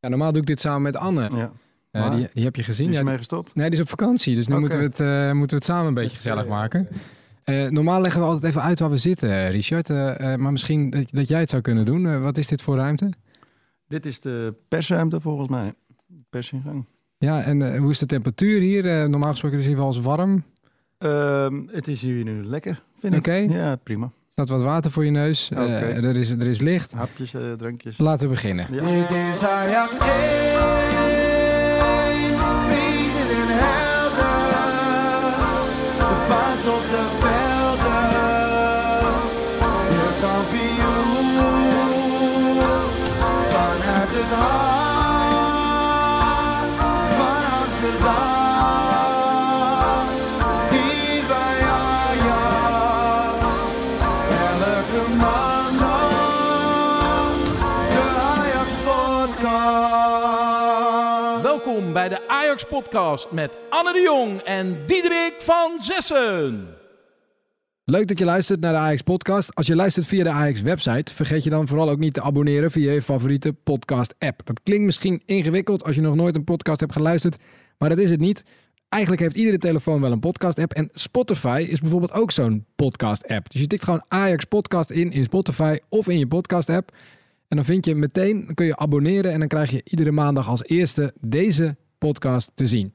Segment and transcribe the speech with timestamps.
[0.00, 1.28] Ja, normaal doe ik dit samen met Anne.
[1.34, 1.52] Ja.
[1.90, 2.16] Eh, Maar?
[2.16, 2.86] die, die heb je gezien.
[2.86, 3.54] Die is Ja, mee gestopt.
[3.54, 4.34] Nee, die is op vakantie.
[4.34, 6.88] Dus nu moeten, we het, eh, moeten we het samen een beetje gezellig maken.
[7.44, 9.88] Eh, normaal leggen we altijd even uit waar we zitten, Richard.
[10.38, 12.20] Maar misschien dat, dat jij het zou kunnen doen.
[12.20, 13.12] Wat is dit voor ruimte?
[13.88, 15.74] Dit is de persruimte volgens mij.
[16.30, 16.84] Persingang.
[17.18, 18.86] Ja, en hoe is de temperatuur hier?
[19.02, 20.44] Eh, normaal gesproken is het hier wel eens warm.
[20.98, 23.18] Ehm, het is hier nu lekker, vind ik.
[23.18, 23.32] Oké.
[23.32, 24.10] Ja, prima.
[24.30, 25.50] Er staat wat water voor je neus.
[25.50, 26.92] Eh, er, is, er is licht.
[26.92, 27.98] Hapjes, eh, drankjes.
[27.98, 28.66] Laten we beginnen.
[28.70, 28.82] Ja.
[62.00, 66.68] Bij de Ajax Podcast met Anne de Jong en Diederik van Zessen.
[67.84, 69.54] Leuk dat je luistert naar de Ajax podcast.
[69.54, 72.70] Als je luistert via de Ajax website, vergeet je dan vooral ook niet te abonneren
[72.70, 74.40] via je favoriete podcast app.
[74.44, 77.36] Dat klinkt misschien ingewikkeld als je nog nooit een podcast hebt geluisterd,
[77.78, 78.44] maar dat is het niet.
[78.88, 83.28] Eigenlijk heeft iedere telefoon wel een podcast app en Spotify is bijvoorbeeld ook zo'n podcast
[83.28, 83.50] app.
[83.50, 86.92] Dus je tikt gewoon Ajax podcast in in Spotify of in je podcast app.
[87.48, 90.48] En dan vind je meteen, dan kun je abonneren en dan krijg je iedere maandag
[90.48, 92.92] als eerste deze podcast te zien.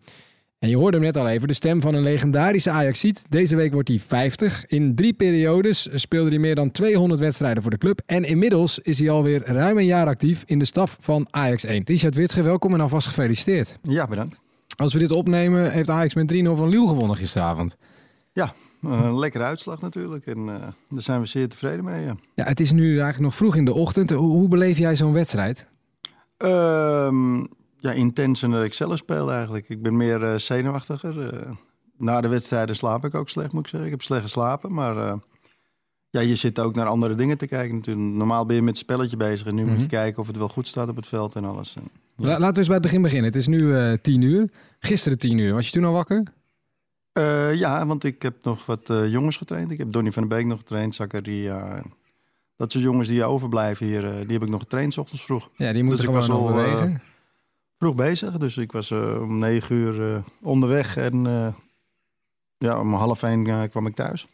[0.60, 3.26] En je hoorde hem net al even, de stem van een legendarische Ajaxiet.
[3.30, 4.66] Deze week wordt hij 50.
[4.66, 8.02] In drie periodes speelde hij meer dan 200 wedstrijden voor de club.
[8.06, 11.82] En inmiddels is hij alweer ruim een jaar actief in de staf van Ajax 1.
[11.86, 13.78] Richard Witsche, welkom en alvast gefeliciteerd.
[13.82, 14.40] ja, bedankt.
[14.78, 17.78] Als we dit opnemen, heeft Ajax met 3-0 van Lille gewonnen gisteravond.
[18.34, 20.26] Ja, een lekkere uitslag natuurlijk.
[20.26, 20.56] En eh,
[20.90, 22.06] daar zijn we zeer tevreden mee.
[22.06, 22.16] Ja.
[22.36, 24.10] Ja, het is nu eigenlijk nog vroeg in de ochtend.
[24.10, 25.68] Hoe, hoe beleef jij zo'n wedstrijd?
[26.38, 27.44] Ehm,
[27.86, 29.70] ja, intenser dan ik zelf speel eigenlijk.
[29.70, 31.34] Ik ben meer eh, zenuwachtiger.
[31.34, 31.52] Eh,
[31.98, 33.86] na de wedstrijden slaap ik ook slecht, moet ik zeggen.
[33.86, 35.14] Ik heb slecht geslapen, maar eh,
[36.10, 38.08] ja, je zit ook naar andere dingen te kijken natuurlijk.
[38.16, 39.82] Normaal ben je met het spelletje bezig en nu moet Mhm.
[39.82, 41.76] je kijken of het wel goed staat op het veld en alles.
[41.76, 41.84] En,
[42.18, 42.28] Ja.
[42.28, 43.26] Laten we eens bij het begin beginnen.
[43.32, 44.50] Het is nu 10 uur.
[44.80, 45.54] Gisteren 10 uur.
[45.54, 46.24] Was je toen al wakker?
[47.54, 49.72] Ja, want ik heb nog wat jongens getraind.
[49.72, 51.84] Ik heb Donny van den Beek nog getraind, Zakaria.
[52.58, 55.50] Dat soort jongens die overblijven hier, die heb ik nog getraind, 's ochtends vroeg.
[55.56, 57.02] Ja, die moeten Dus ik gewoon al, bewegen.
[57.78, 61.48] Vroeg bezig, dus ik was eh, om negen uur eh, onderweg en eh,
[62.58, 64.28] ja, om half één kwam ik thuis.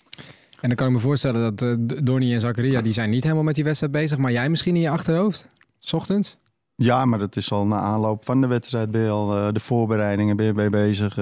[0.60, 3.56] En dan kan ik me voorstellen dat Donny en Zakaria, die zijn niet helemaal met
[3.56, 4.18] die wedstrijd bezig.
[4.18, 5.48] Maar jij misschien in je achterhoofd?
[5.80, 6.38] 's ochtends?
[6.76, 10.36] Ja, maar dat is al na aanloop van de wedstrijd ben je al de voorbereidingen
[10.36, 11.18] ben je mee bezig.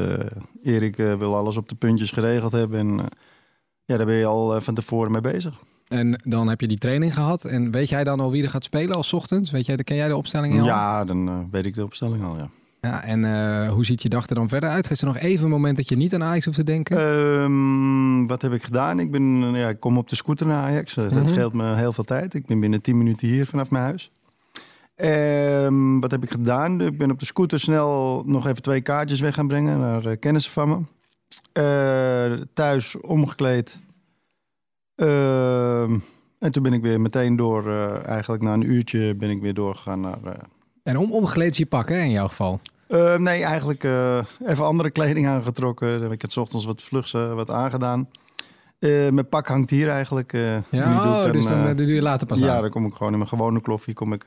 [0.63, 3.05] Erik wil alles op de puntjes geregeld hebben en
[3.85, 5.59] ja, daar ben je al van tevoren mee bezig.
[5.89, 7.45] En dan heb je die training gehad.
[7.45, 9.51] En weet jij dan al wie er gaat spelen als ochtends?
[9.51, 10.65] Weet jij, ken jij de opstelling al?
[10.65, 12.49] Ja, dan eh, weet ik de opstelling al, ja.
[12.81, 14.91] ja en eh, hoe ziet je dag er dan verder uit?
[14.91, 16.97] Is er nog even een moment dat je niet aan Ajax hoeft te denken?
[16.97, 18.99] Ehm, wat heb ik gedaan?
[18.99, 20.97] Ik, ben, eh, ja, ik kom op de scooter naar Ajax.
[20.97, 21.15] Eh, Mhm.
[21.15, 22.33] Dat scheelt me heel veel tijd.
[22.33, 24.11] Ik ben binnen 10 minuten hier vanaf mijn huis.
[24.95, 26.81] Ehm, wat heb ik gedaan?
[26.81, 30.51] Ik ben op de scooter snel nog even twee kaartjes weg gaan brengen naar kennissen
[30.51, 32.47] van me.
[32.53, 33.79] Thuis omgekleed.
[35.83, 35.97] Ehm,
[36.39, 39.53] en toen ben ik weer meteen door, eh, eigenlijk na een uurtje ben ik weer
[39.53, 40.23] doorgegaan naar...
[40.23, 40.33] eh,
[40.83, 42.59] En om, omgekleed is je pak, hè, in jouw geval.
[42.87, 43.83] eh, nee, eigenlijk
[44.45, 46.11] even andere kleding aangetrokken.
[46.11, 48.09] Ik had 's ochtends wat eh, wat aangedaan.
[48.79, 50.31] Mijn pak hangt hier eigenlijk.
[50.31, 50.57] Ja,
[51.17, 52.61] ik oh, dus dan doe je later pas Ja, aan.
[52.61, 53.93] dan kom ik gewoon in mijn gewone kloffie.
[53.93, 54.23] Kom ik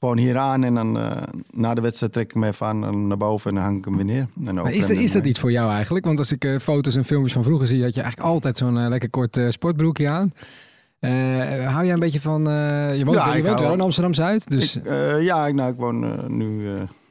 [0.00, 0.64] gewoon hier aan.
[0.64, 1.10] En dan eh,
[1.50, 3.50] na de wedstrijd trek ik hem even aan en naar boven.
[3.50, 4.26] En dan hang ik hem weer neer.
[4.44, 6.04] En is, dat, is dat iets voor jou eigenlijk?
[6.04, 8.78] Want als ik eh, foto's en filmpjes van vroeger zie, had je eigenlijk altijd zo'n
[8.78, 10.32] eh, lekker kort sportbroekje aan.
[11.66, 12.42] Hou jij een beetje van...
[12.42, 14.76] je woont, Ja, je woont wel in Amsterdam-Zuid, dus...
[14.76, 14.82] Ik,
[15.20, 16.68] ja, ik, nou, ik woon nu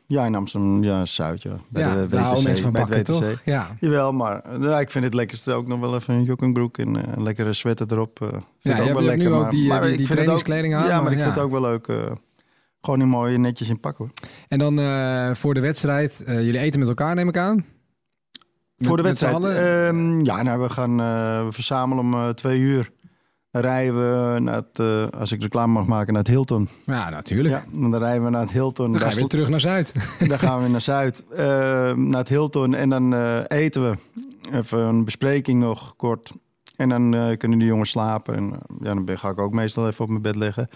[0.08, 1.58] ja, in Amsterdam, ja, Zuid, ja.
[1.70, 3.24] Bij ja, de WTC, mensen van bij bakken, toch?
[3.46, 3.68] Ja.
[3.80, 7.24] Jawel, maar ja, ik vind het lekkerste ook nog wel even een joggingbroek en een
[7.24, 8.18] lekkere sweater erop.
[8.60, 9.28] vind Ja, ook wel lekker.
[9.30, 11.12] nu ook maar, die, eh, maar die- ik die ook- trainingskleding aan, Ja, maar, maar
[11.12, 11.88] ik vind het ook wel leuk.
[12.86, 14.10] Gewoon in mooi netjes in pak hoor.
[14.48, 17.56] En dan eh, voor de wedstrijd, eh, jullie eten met elkaar, neem ik aan?
[17.56, 19.44] Met- Voor de wedstrijd.
[19.44, 22.92] ehm, ja, nou, we gaan eh, we verzamelen om twee uur.
[23.52, 23.96] Rijden
[24.34, 24.80] we naar het,
[25.14, 26.70] als ik reclame mag maken, naar het Hilton.
[26.86, 27.50] ja, natuurlijk.
[27.56, 28.86] Ja, dan rijden we naar het Hilton.
[28.92, 29.94] Dan ga Daar je weer terug naar Zuid.
[30.30, 31.38] Dan gaan we naar Zuid, eh,
[31.94, 32.74] naar het Hilton.
[32.74, 33.98] En dan eten we.
[34.52, 36.32] Even een bespreking nog kort.
[36.76, 38.36] En dan kunnen de jongens slapen.
[38.36, 38.50] En
[38.82, 40.70] ja, dan ga ik ook meestal even op mijn bed liggen.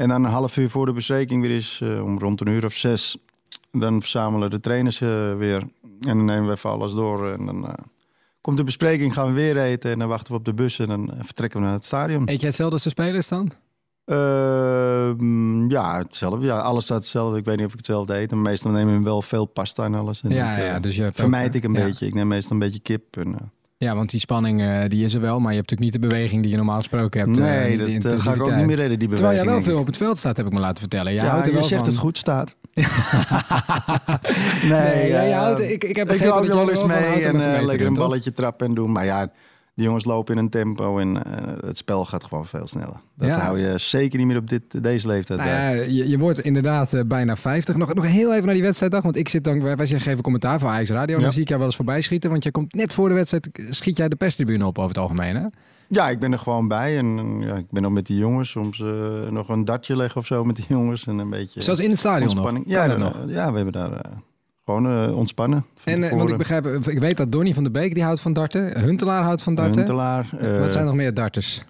[0.00, 2.64] En dan een half uur voor de bespreking weer is, eh, om rond een uur
[2.64, 3.16] of zes.
[3.72, 5.58] Dan verzamelen de trainers eh, weer.
[5.82, 7.30] En dan nemen we even alles door.
[7.30, 7.74] En dan eh,
[8.40, 9.90] komt de bespreking, gaan we weer eten.
[9.90, 12.20] En dan wachten we op de bus en dan vertrekken we naar het stadion.
[12.20, 13.50] Eet jij hetzelfde als de spelers dan?
[14.04, 16.46] Ehm, ja, hetzelfde.
[16.46, 17.38] Ja, alles staat hetzelfde.
[17.38, 18.30] Ik weet niet of ik hetzelfde eet.
[18.30, 20.22] Maar meestal nemen we wel veel pasta en alles.
[20.22, 21.84] En Ja, dat, ja, dus je ook, vermijd ik een ja.
[21.84, 22.06] beetje.
[22.06, 23.16] Ik neem meestal een beetje kip.
[23.16, 23.36] En,
[23.84, 26.08] Ja, want die spanning eh, die is er wel, maar je hebt natuurlijk niet de
[26.08, 27.36] beweging die je normaal gesproken hebt.
[27.38, 29.16] eh, nee, dat eh, ga ik ook niet meer redden, die beweging.
[29.16, 31.12] Terwijl jij wel veel op het veld staat, heb ik me laten vertellen.
[31.14, 31.90] Jij ja, houdt er je wel zegt van.
[31.90, 32.54] het goed staat.
[34.70, 37.24] Nee, ja, je houdt, ik, ik heb ik dat wel eens er wel van mee
[37.24, 38.92] en lekker een balletje trappen en doen.
[38.92, 39.30] Maar ja,
[39.74, 43.00] die jongens lopen in een tempo en eh, het spel gaat gewoon veel sneller.
[43.16, 43.38] Dat Ja.
[43.38, 45.38] hou je zeker niet meer op dit, deze leeftijd.
[45.40, 45.76] Nou bij.
[45.76, 47.76] ja, je, je wordt inderdaad eh, bijna 50.
[47.76, 49.02] Nog, nog heel even naar die wedstrijddag.
[49.02, 51.12] Want ik zit dan, wij, wij geven commentaar voor Ajax Radio.
[51.14, 51.24] En Ja.
[51.24, 52.30] dan zie ik jou wel eens voorbij schieten.
[52.30, 55.36] Want je komt net voor de wedstrijd, schiet jij de perstribune op over het algemeen.
[55.36, 55.46] Hè?
[55.88, 56.98] Ja, ik ben er gewoon bij.
[56.98, 58.50] En eh, ja, ik ben ook met die jongens.
[58.50, 58.88] Soms eh,
[59.30, 61.06] nog een dartje leggen of zo met die jongens.
[61.06, 62.30] En een beetje Zelfs in het stadion nog.
[62.32, 62.64] ontspanning.
[62.68, 63.14] Ja, nog.
[63.26, 64.00] eh, ja, we hebben daar
[64.78, 65.64] eh, eh, ontspannen.
[65.76, 68.20] van En, eh, want ik begrijp, ik weet dat Donny van der Beek die houdt
[68.20, 68.80] van darten.
[68.80, 69.74] Huntelaar houdt van darten.
[69.76, 70.28] Huntelaar.
[70.38, 71.62] eh, Wat zijn nog meer darters?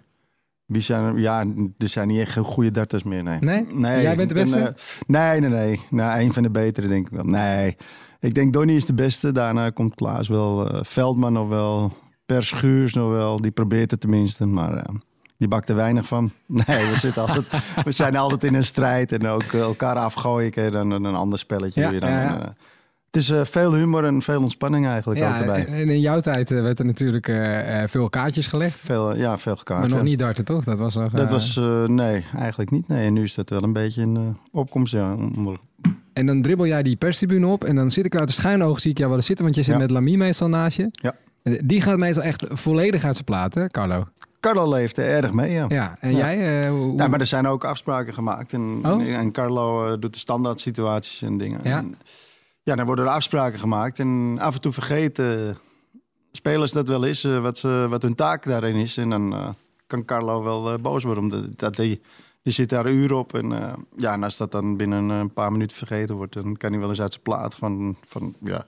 [0.66, 1.18] Wie zijn er?
[1.18, 1.44] Ja,
[1.78, 3.38] er zijn niet echt goede darters meer, nee.
[3.40, 4.02] Nee?
[4.02, 4.58] Jij bent de beste?
[4.58, 4.68] eh,
[5.06, 5.80] nee, nee, nee.
[5.90, 7.24] Nou, een van de betere denk ik wel.
[7.24, 7.76] Nee,
[8.20, 9.32] ik denk Donny is de beste.
[9.32, 10.70] Daarna komt Klaas wel.
[10.70, 11.92] eh, Veldman nog wel.
[12.26, 13.40] Per Schuurs nog wel.
[13.40, 14.74] Die probeert het tenminste, maar...
[14.76, 14.94] eh,
[15.38, 16.30] die bakt er weinig van.
[16.46, 17.46] Nee, we, zitten altijd,
[17.84, 19.12] we zijn altijd in een strijd.
[19.12, 20.72] En ook eh, elkaar afgooien.
[20.72, 22.00] Dan een ander spelletje Ja, weer.
[22.00, 22.38] Dan, ja, ja.
[22.40, 22.48] eh,
[23.10, 25.66] het is eh, veel humor en veel ontspanning eigenlijk ook erbij.
[25.66, 28.74] en in jouw tijd eh, werd er natuurlijk eh, veel kaartjes gelegd.
[28.78, 29.80] Veel, ja, veel gekaart.
[29.80, 30.04] Maar nog ja.
[30.04, 30.64] niet darten, toch?
[30.64, 32.88] Dat was nog, Dat was, nee, eigenlijk niet.
[32.88, 34.92] Nee, en nu is dat wel een beetje in opkomst.
[34.92, 35.58] Ja, onder-
[36.12, 37.64] En dan dribbel jij die perstribune op.
[37.64, 39.44] En dan zit ik uit de schuine ogen, zie ik jou wel eens zitten.
[39.44, 39.80] Want je zit Ja.
[39.80, 40.88] met Lamy meestal naast je.
[40.90, 41.14] Ja.
[41.64, 44.06] Die gaat meestal echt volledig uit zijn plaat, hè, Carlo?
[44.40, 45.64] Carlo leeft er erg mee, ja.
[45.68, 46.16] Ja, en Ja.
[46.34, 46.68] jij?
[46.68, 48.52] hoe- Ja, maar er zijn ook afspraken gemaakt.
[48.52, 49.02] En, Oh.
[49.02, 51.60] en Carlo doet de standaard situaties en dingen.
[51.62, 51.78] Ja.
[51.78, 51.94] En,
[52.62, 53.98] ja, dan worden er afspraken gemaakt.
[53.98, 55.58] En af en toe vergeten
[56.32, 58.96] spelers dat wel eens, eh, wat, ze, wat hun taak daarin is.
[58.96, 59.48] En dan eh,
[59.86, 61.22] kan Carlo wel eh, boos worden.
[61.22, 62.00] Omdat dat die,
[62.42, 63.34] die zit daar uren op.
[63.34, 66.32] En, ja, en als dat dan binnen een paar minuten vergeten wordt...
[66.32, 67.96] dan kan hij wel eens uit zijn plaat van...
[68.06, 68.64] van ja.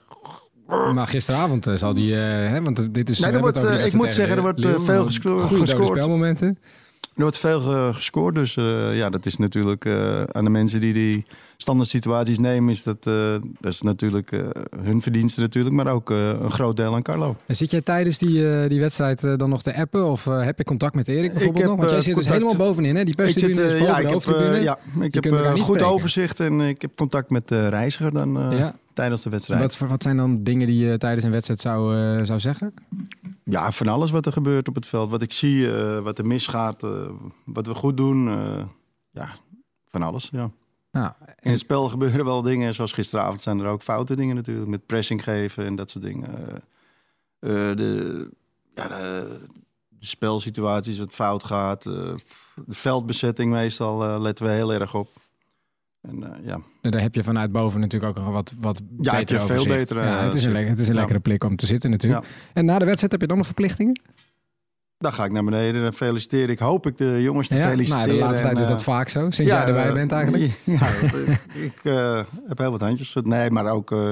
[0.93, 2.13] Maar gisteravond eh, zal die...
[2.13, 3.19] hè, want dit is...
[3.19, 5.97] Nee, er wordt, ik moet zeggen, er wordt, veel gesco- gescoord.
[5.97, 6.59] spelmomenten.
[7.01, 8.53] Er wordt veel ge- gescoord, dus
[8.93, 9.87] ja, dat is natuurlijk
[10.31, 11.25] aan de mensen die die
[11.63, 14.49] standaard situaties nemen, is dat, eh, dat is natuurlijk eh,
[14.83, 17.35] hun verdienste natuurlijk, maar ook eh, een groot deel aan Carlo.
[17.45, 20.05] En zit jij tijdens die, die wedstrijd dan nog te appen?
[20.05, 21.77] Of heb je contact met Erik bijvoorbeeld heb, nog?
[21.77, 23.03] Want jij zit dus helemaal bovenin, hè?
[23.03, 24.23] Die perstribune is boven ja, ik heb,
[24.61, 25.87] ja, ik heb niet goed spreken.
[25.87, 28.75] overzicht en ik heb contact met de reiziger dan Ja.
[28.93, 29.77] tijdens de wedstrijd.
[29.77, 31.95] Wat, wat zijn dan dingen die je tijdens een wedstrijd zou,
[32.25, 32.73] zou zeggen?
[33.43, 35.11] Ja, van alles wat er gebeurt op het veld.
[35.11, 35.69] Wat ik zie,
[36.01, 36.81] wat er misgaat,
[37.43, 38.25] wat we goed doen.
[39.11, 39.29] ja,
[39.87, 40.49] van alles, ja.
[40.93, 44.67] Nou, In het spel gebeuren wel dingen, zoals gisteravond zijn er ook foute dingen natuurlijk,
[44.67, 46.27] met pressing geven en dat soort dingen.
[47.39, 48.29] Eh, eh, de,
[48.75, 49.39] ja, de,
[49.89, 51.93] de spelsituaties wat fout gaat, eh,
[52.65, 55.09] de veldbezetting meestal letten we heel erg op.
[56.01, 59.65] En ja, daar heb je vanuit boven natuurlijk ook nog wat, wat Ja, beter veel
[59.65, 62.27] betere, Ja, het is een, het is een lekkere plek om te zitten natuurlijk.
[62.53, 64.01] En na de wedstrijd heb je dan nog verplichtingen?
[65.03, 66.59] Dan ga ik naar beneden, dan feliciteer ik.
[66.59, 68.07] Hoop ik de jongens te ja, feliciteren.
[68.07, 70.11] nou, de laatste en, tijd is eh, dat vaak zo, sinds jij erbij eh, bent
[70.11, 70.51] eigenlijk.
[70.63, 70.87] Ja,
[71.53, 73.15] ik eh, heb heel wat handjes.
[73.21, 74.11] Nee, maar ook eh,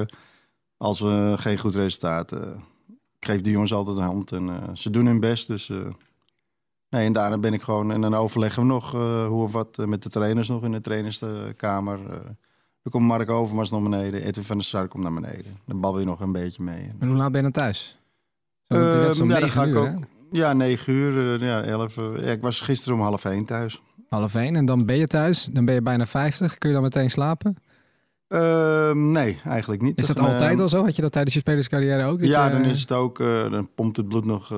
[0.76, 2.32] als we geen goed resultaat...
[2.32, 2.38] eh,
[3.18, 5.46] ik geef die jongens altijd een hand en eh, ze doen hun best.
[5.46, 5.76] Dus, eh,
[6.90, 7.92] nee, en daarna ben ik gewoon...
[7.92, 10.72] En dan overleggen we nog eh, hoe of wat eh, met de trainers nog in
[10.72, 11.98] de trainerskamer.
[12.10, 12.16] eh
[12.82, 14.24] dan komt Mark Overmars naar beneden.
[14.24, 15.56] Edwin van der Sar komt naar beneden.
[15.66, 16.90] Dan babbel je nog een beetje mee.
[16.98, 17.98] En hoe laat ben je dan thuis?
[18.68, 19.86] Zo, Ehm, ja, dan ga ik ook...
[19.86, 19.94] hè?
[20.32, 21.96] Ja, negen uur, eh, ja, elf.
[21.96, 23.82] eh, ja, ik was gisteren om half één thuis.
[24.08, 24.56] Half één.
[24.56, 25.48] En dan ben je thuis.
[25.52, 26.58] Dan ben je bijna 50.
[26.58, 27.56] Kun je dan meteen slapen?
[28.28, 29.98] Ehm, nee, eigenlijk niet.
[29.98, 30.84] Is dat Dan, eh, altijd al zo?
[30.84, 32.20] Had je dat tijdens je spelerscarrière ook?
[32.20, 34.48] Ja, je- dan is het ook, eh, dan pompt het bloed nog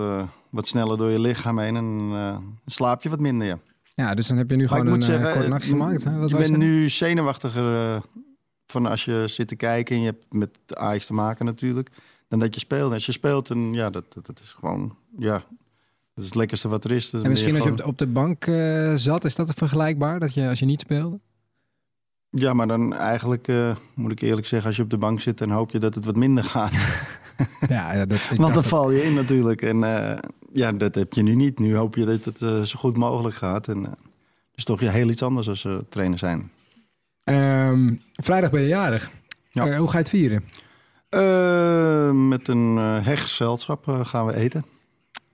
[0.51, 2.11] wat sneller door je lichaam heen en
[2.67, 3.47] slaap je wat minder.
[3.47, 3.59] Ja.
[3.95, 6.05] Ja, dus dan heb je nu Maar gewoon een zeggen, kort nachtje gemaakt.
[6.05, 6.19] Hè?
[6.19, 6.65] Wat je bent zeggen?
[6.67, 8.01] nu zenuwachtiger
[8.67, 11.89] van als je zit te kijken en je hebt met de Ajax te maken natuurlijk,
[12.29, 12.89] dan dat je speelt.
[12.89, 15.43] En als je speelt, dan ja, dat, dat, dat is gewoon, ja,
[16.15, 17.13] dat is het lekkerste wat er is.
[17.13, 20.21] En misschien als je op de, op de bank eh, zat, is dat vergelijkbaar?
[20.21, 21.21] Dat je als je niet speelde?
[22.31, 25.39] Ja, maar dan eigenlijk, eh, moet ik eerlijk zeggen, als je op de bank zit,
[25.39, 26.73] dan hoop je dat het wat minder gaat.
[27.69, 29.63] Ja, ja dat, Want dan val je in natuurlijk.
[29.63, 30.19] En eh,
[30.53, 31.59] ja, dat heb je nu niet.
[31.59, 33.69] Nu hoop je dat het zo goed mogelijk gaat.
[33.69, 33.93] En eh,
[34.55, 36.51] is toch ja, heel iets anders als trainer zijn.
[37.25, 39.11] Ehm, vrijdag ben je jarig.
[39.51, 39.77] Ja.
[39.77, 40.45] Hoe ga je het vieren?
[42.29, 44.65] Met een hecht gezelschap eh, gaan we eten.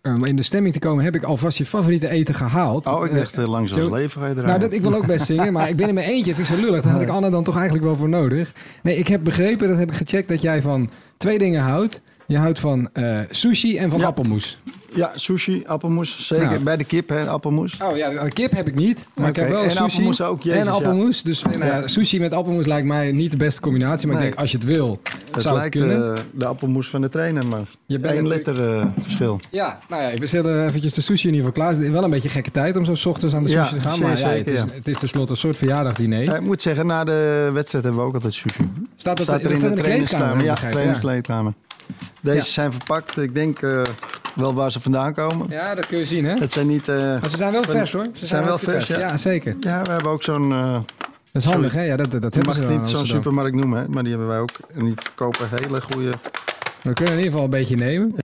[0.02, 2.87] Om in de stemming te komen heb ik alvast je favoriete eten gehaald.
[2.87, 5.07] Oh, ik Eh, dacht uh, langs als leven ga je Nou, dat, ik wil ook
[5.07, 6.35] best zingen, maar ik ben in mijn eentje.
[6.35, 6.83] Vind ik zo lullig.
[6.83, 8.52] Daar had ik Anne dan toch eigenlijk wel voor nodig.
[8.83, 12.00] Nee, ik heb begrepen, dat heb ik gecheckt, dat jij van twee dingen houdt.
[12.30, 14.06] Je houdt van eh, sushi en van Ja.
[14.06, 14.58] appelmoes.
[14.94, 16.26] Ja, sushi, appelmoes.
[16.26, 16.46] Zeker.
[16.46, 16.58] Nou.
[16.58, 17.78] Bij de kip, hè, appelmoes.
[17.82, 19.04] Oh ja, kip heb ik niet.
[19.14, 19.82] Maar ik heb wel en sushi.
[19.82, 21.22] appelmoes ook, jezus, en appelmoes.
[21.22, 24.08] Dus nou ja, sushi met appelmoes lijkt mij niet de beste combinatie.
[24.08, 26.16] Maar ik denk, als je het wil, Het zou het lijkt kunnen.
[26.16, 29.40] eh, de appelmoes van de trainer, maar Je bent 1 natuurlijk- liter eh, verschil.
[29.50, 31.76] Ja, nou ja, we zetten eventjes de sushi in ieder geval klaar.
[31.78, 33.88] Het is wel een beetje gekke tijd om zo ochtends aan de Ja, sushi te
[33.88, 33.96] gaan.
[33.96, 36.22] zeer Maar ja, het, is, het is tenslotte een soort verjaardagsdiner.
[36.22, 38.70] Ja, ik moet zeggen, na de wedstrijd hebben we ook altijd sushi.
[38.96, 40.44] Staat dat, Staat er in de de kleedkamer?
[40.44, 41.52] Ja, ik, trainingskleedkamer.
[42.20, 42.42] Deze Ja.
[42.42, 43.16] zijn verpakt.
[43.16, 43.82] Ik denk eh,
[44.35, 45.47] wel waar ze vandaan komen.
[45.50, 46.32] Ja, dat kun je zien, hè?
[46.32, 46.88] Het zijn niet...
[46.88, 48.06] eh, Maar ze zijn wel vers, hoor.
[48.12, 48.99] Ze zijn wel vers, ja.
[48.99, 49.56] Ja, zeker.
[49.61, 50.52] ja, we hebben ook zo'n...
[50.52, 50.73] eh,
[51.32, 51.82] Dat is handig, hè?
[51.82, 54.38] Ja, dat, dat hebben mag ze niet zo'n supermarkt noemen, hè, maar die hebben wij
[54.38, 54.50] ook.
[54.75, 56.11] En die verkopen hele goede...
[56.82, 58.14] We kunnen in ieder geval een beetje nemen.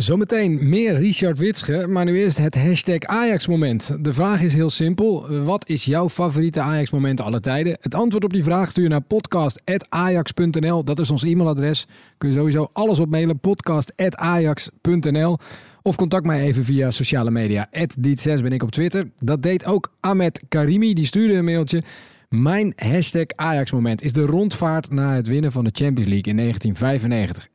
[0.00, 4.04] Zometeen meer Richard Witsche, maar nu eerst het hashtag Ajax-moment.
[4.04, 5.42] De vraag is heel simpel.
[5.44, 7.78] Wat is jouw favoriete Ajax-moment alle tijden?
[7.80, 10.84] Het antwoord op die vraag stuur je naar podcast.ajax.nl.
[10.84, 11.86] Dat is ons e-mailadres.
[12.18, 13.38] Kun je sowieso alles op mailen.
[13.38, 15.38] podcast.ajax.nl
[15.82, 17.68] Of contact mij even via sociale media.
[17.78, 19.10] Diet6 ben ik op Twitter.
[19.18, 20.94] Dat deed ook Ahmed Karimi.
[20.94, 21.82] Die stuurde een mailtje.
[22.28, 27.49] Mijn hashtag Ajax-moment is de rondvaart na het winnen van de Champions League in 1995.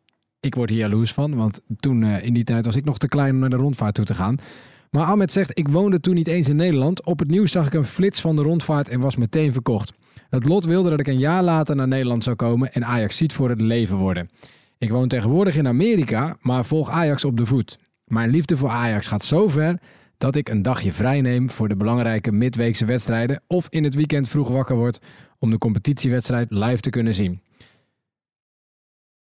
[0.45, 3.07] Ik word hier jaloers van, want toen eh, in die tijd was ik nog te
[3.07, 4.37] klein om naar de rondvaart toe te gaan.
[4.91, 7.05] Maar Ahmed zegt, ik woonde toen niet eens in Nederland.
[7.05, 9.93] Op het nieuws zag ik een flits van de rondvaart en was meteen verkocht.
[10.29, 13.33] Het lot wilde dat ik een jaar later naar Nederland zou komen en Ajax ziet
[13.33, 14.29] voor het leven worden.
[14.77, 17.79] Ik woon tegenwoordig in Amerika, maar volg Ajax op de voet.
[18.05, 19.79] Mijn liefde voor Ajax gaat zo ver
[20.17, 24.29] dat ik een dagje vrij neem voor de belangrijke midweekse wedstrijden of in het weekend
[24.29, 24.99] vroeg wakker word
[25.39, 27.41] om de competitiewedstrijd live te kunnen zien.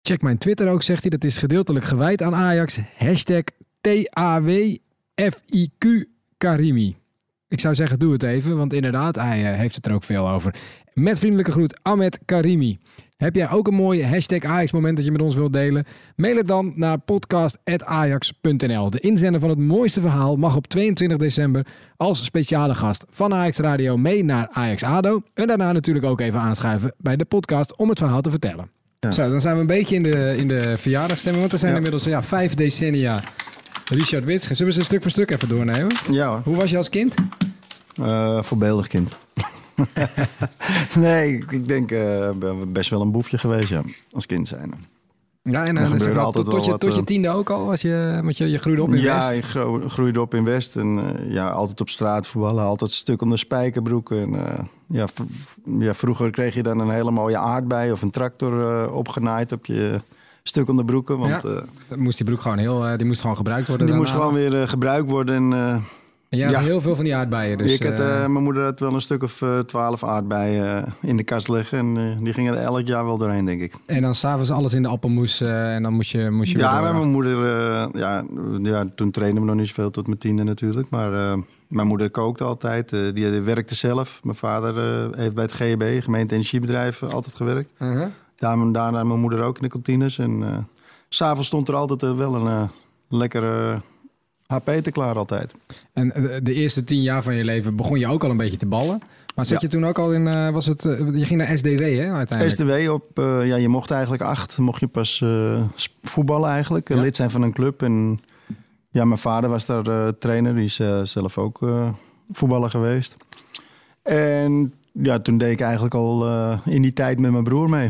[0.07, 1.09] Check mijn Twitter ook, zegt hij.
[1.09, 2.79] Dat is gedeeltelijk gewijd aan Ajax.
[2.97, 3.43] Hashtag
[3.81, 4.85] TAWFIQ
[6.37, 6.95] Karimi.
[7.47, 10.29] Ik zou zeggen, doe het even, want inderdaad, hij eh, heeft het er ook veel
[10.29, 10.55] over.
[10.93, 12.79] Met vriendelijke groet, Ahmed Karimi.
[13.17, 15.85] Heb jij ook een mooi hashtag Ajax moment dat je met ons wilt delen?
[16.15, 18.89] Mail het dan naar podcast.ajax.nl.
[18.89, 21.65] De inzender van het mooiste verhaal mag op 22 december
[21.97, 25.21] als speciale gast van Ajax Radio mee naar Ajax ADO.
[25.33, 28.75] En daarna natuurlijk ook even aanschuiven bij de podcast om het verhaal te vertellen.
[28.99, 29.11] Ja.
[29.11, 31.77] Zo, dan zijn we een beetje in de, in de verjaardagstemming, want er zijn Ja.
[31.77, 33.23] inmiddels ja, vijf decennia
[33.85, 34.47] Richard Wits.
[34.47, 35.95] Zullen we ze stuk voor stuk even doornemen?
[36.11, 36.41] Ja hoor.
[36.43, 37.15] Hoe was je als kind?
[38.01, 39.15] Eh, voorbeeldig kind.
[40.95, 41.89] nee, ik- denk
[42.39, 43.81] ben best wel een boefje geweest, ja.
[44.11, 44.73] Als kind zijn.
[45.49, 47.05] Ja, en Er dan gebeurde zeg maar, altijd tot, tot, je, wat, tot je eh,
[47.05, 49.31] tiende ook al, was je, want je, je groeide op in ja, West.
[49.31, 50.75] ik gro- groeide op in West.
[50.75, 52.63] En eh, ja, altijd op straat voetballen.
[52.63, 54.11] Altijd stuk onder spijkerbroek.
[54.11, 55.05] En, eh, ja,
[55.79, 59.65] ja, vroeger kreeg je dan een hele mooie aardbei of een tractor eh, opgenaaid op
[59.65, 60.01] je
[60.43, 61.17] stuk onder broeken.
[61.17, 61.49] Want Ja.
[61.89, 63.87] eh, moest die broek gewoon heel, eh, die moest gewoon gebruikt worden.
[63.87, 65.35] die moest gewoon weer eh, gebruikt worden.
[65.35, 65.75] En, eh,
[66.35, 66.69] En jij had ja.
[66.71, 67.57] heel veel van die aardbeien.
[67.57, 70.85] Dus, ik had, eh, eh, mijn moeder had wel een stuk of eh, twaalf aardbeien
[71.01, 71.77] in de kast liggen.
[71.77, 73.73] En die gingen er elk jaar wel doorheen, denk ik.
[73.85, 76.93] en dan s'avonds alles in de appelmoes en dan moest je, moest je Ja, maar
[76.93, 77.37] mijn moeder,
[77.97, 78.23] ja,
[78.61, 80.89] ja, toen trainen we nog niet zoveel tot mijn tiende natuurlijk.
[80.89, 82.89] Maar mijn moeder kookte altijd.
[82.89, 84.19] die werkte zelf.
[84.23, 84.75] Mijn vader
[85.17, 87.71] heeft bij het GEB, gemeente energiebedrijf, altijd gewerkt.
[87.79, 88.05] Uh-huh.
[88.35, 90.17] Daarna, daarna mijn moeder ook in de kantines.
[90.17, 90.67] En
[91.09, 92.69] s s'avonds stond er altijd wel een
[93.09, 93.81] lekkere
[94.47, 95.53] HP te klaar altijd.
[95.93, 98.57] En de, de eerste tien jaar van je leven begon je ook al een beetje
[98.57, 99.01] te ballen.
[99.35, 99.67] Maar zat Ja.
[99.67, 102.49] je toen ook al in, eh, was het, eh, je ging naar SDW hè, uiteindelijk?
[102.49, 105.63] SDW op, eh, ja, je mocht eigenlijk acht, mocht je pas eh,
[106.03, 106.89] voetballen eigenlijk.
[106.89, 107.01] Ja.
[107.01, 107.81] Lid zijn van een club.
[107.81, 108.19] En
[108.89, 111.89] ja, mijn vader was daar eh, trainer, die is eh, zelf ook eh,
[112.31, 113.15] voetballer geweest.
[114.03, 117.89] En ja, toen deed ik eigenlijk al eh, in die tijd met mijn broer mee.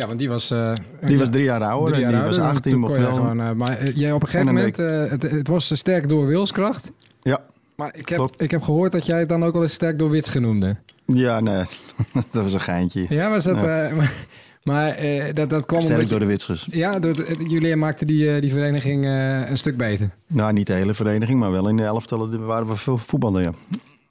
[0.00, 0.50] Ja, want die was...
[0.50, 2.80] eh, Die ja, was drie jaar ouder drie en die was ouder, en 18, toen
[2.80, 3.14] mocht wel.
[3.14, 4.76] Gewoon, eh, maar eh, jij op een gegeven moment,
[5.10, 6.90] het, het was sterk door wilskracht.
[7.20, 7.40] Ja,
[7.74, 8.40] Maar ik heb, Klopt.
[8.40, 10.76] ik heb gehoord dat jij het dan ook wel eens sterk door wits genoemde.
[11.04, 11.64] ja, nee,
[12.32, 13.06] dat was een geintje.
[13.08, 13.60] Ja, was dat...
[13.60, 13.90] Ja.
[14.62, 14.96] maar
[15.34, 16.68] dat, dat kwam Sterk door de witsers.
[16.70, 19.04] Ja, door jullie maakten die, die vereniging
[19.48, 20.10] een stuk beter.
[20.26, 23.52] Nou, niet de hele vereniging, maar wel in de elftallen waren we veel voetballen, ja.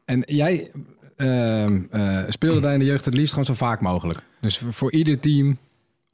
[0.05, 0.71] En jij
[1.15, 4.19] ehm, eh, speelde daar in de jeugd het liefst gewoon zo vaak mogelijk.
[4.41, 5.57] Dus voor, voor ieder team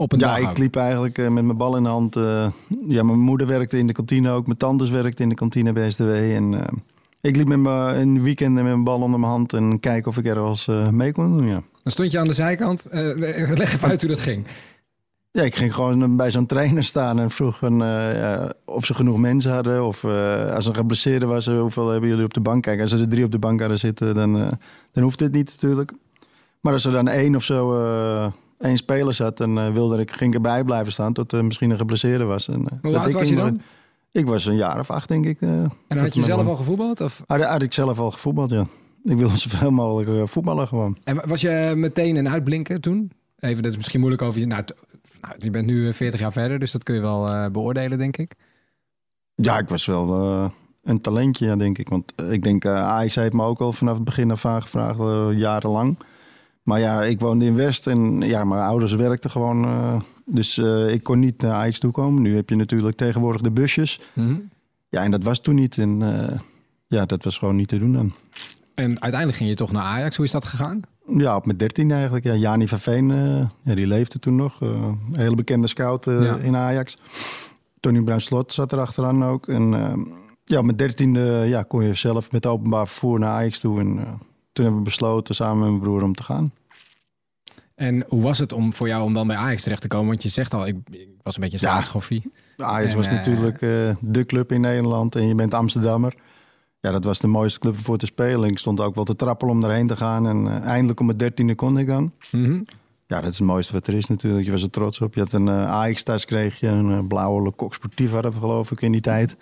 [0.02, 0.52] op een Ja, dag.
[0.52, 2.16] ik liep eigenlijk eh, met mijn bal in de hand.
[2.16, 2.48] eh,
[2.88, 4.46] ja, mijn moeder werkte in de kantine ook.
[4.46, 6.10] Mijn tantes werkten in de kantine bij SDW.
[6.10, 6.68] En eh,
[7.22, 10.12] ik liep met mijn, in de weekenden met mijn bal onder mijn hand en kijken
[10.12, 11.62] of ik er als mee kon doen, ja.
[11.84, 12.86] Dan stond je aan de zijkant.
[12.90, 14.46] Leg even uit hoe dat ging.
[15.32, 19.18] Ja, ik ging gewoon bij zo'n trainer staan en vroeg van, ja, of ze genoeg
[19.18, 19.86] mensen hadden.
[19.86, 22.64] Of eh, als een geblesseerde was, hoeveel hebben jullie op de bank?
[22.64, 24.52] Kijk, als er drie op de bank hadden zitten, dan, eh,
[24.92, 25.92] dan hoeft het niet natuurlijk.
[26.62, 27.74] Maar als er dan één of zo,
[28.62, 31.70] één speler zat, dan eh, wilde ik, ging ik erbij blijven staan tot er misschien
[31.70, 32.48] een geblesseerde was.
[32.48, 33.62] En, eh, Hoe dat oud ik was je dan?
[34.12, 35.42] Ik was een jaar of acht, denk ik.
[35.42, 35.50] eh,
[35.88, 37.02] En had je zelf al gevoetbald?
[37.02, 37.24] Of?
[37.28, 38.66] Had, had ik zelf al gevoetbald, ja.
[39.04, 40.98] Ik wilde zoveel mogelijk eh, voetballen gewoon.
[41.04, 43.12] En was je meteen een uitblinker toen?
[43.40, 44.46] Even, dat is misschien moeilijk over je...
[44.46, 44.64] Nou,
[45.22, 47.98] Nou, je bent nu eh, 40 jaar verder, dus dat kun je wel eh, beoordelen,
[47.98, 48.36] denk ik.
[49.36, 50.50] Ja, ik was wel eh,
[50.84, 51.90] een talentje, ja, denk ik.
[51.90, 54.62] Want eh, ik denk, eh Ajax heeft me ook al vanaf het begin af aan
[54.62, 55.98] gevraagd, eh, jarenlang.
[56.64, 59.66] Maar ja, ik woonde in West en ja, mijn ouders werkten gewoon.
[59.66, 62.22] eh, dus eh, ik kon niet naar Ajax toekomen.
[62.22, 64.00] Nu heb je natuurlijk tegenwoordig de busjes.
[64.90, 65.78] Ja, en dat was toen niet.
[65.78, 66.40] En eh,
[66.88, 68.12] ja, dat was gewoon niet te doen dan.
[68.76, 70.16] En uiteindelijk ging je toch naar Ajax.
[70.16, 70.82] Hoe is dat gegaan?
[71.18, 72.24] Ja, op mijn dertien eigenlijk.
[72.26, 73.08] Ja, Jani van Veen,
[73.64, 74.62] ja, die leefde toen nog.
[74.62, 76.36] Een hele bekende scout Ja.
[76.38, 76.98] in Ajax.
[77.80, 79.48] Tony Bruin Slot zat er achteraan ook.
[79.48, 79.70] En
[80.44, 83.80] ja, op mijn dertiende ja, kon je zelf met openbaar vervoer naar Ajax toe.
[83.80, 84.00] En
[84.62, 86.52] toen hebben we besloten samen met mijn broer om te gaan.
[87.76, 90.08] En hoe was het om voor jou om dan bij Ajax terecht te komen?
[90.08, 91.74] Want je zegt al, ik, ik was een beetje een
[92.58, 92.66] Ja.
[92.66, 96.16] Ajax En, was eh, natuurlijk eh, de club in Nederland en je bent Amsterdammer.
[96.80, 98.50] Ja, dat was de mooiste club voor te spelen.
[98.50, 100.28] Ik stond ook wel te trappelen om daarheen te gaan.
[100.28, 102.12] En eh, eindelijk om mijn dertiende kon ik dan.
[102.32, 102.62] Mhm.
[103.08, 104.46] Ja, dat is het mooiste wat er is natuurlijk.
[104.46, 105.14] Je was er trots op.
[105.14, 108.82] Je had een Ajax-tas, kreeg je een blauwe Le Coq Sportief hadden we geloof ik
[108.82, 109.36] in die tijd.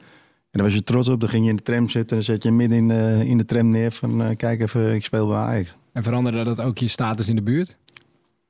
[0.52, 1.20] En daar was je trots op.
[1.20, 3.38] Dan ging je in de tram zitten en dan zet je midden in, de- in
[3.38, 5.76] de tram neer van eh, kijk even, ik speel bij Ajax.
[5.94, 7.78] En veranderde dat ook je status in de buurt?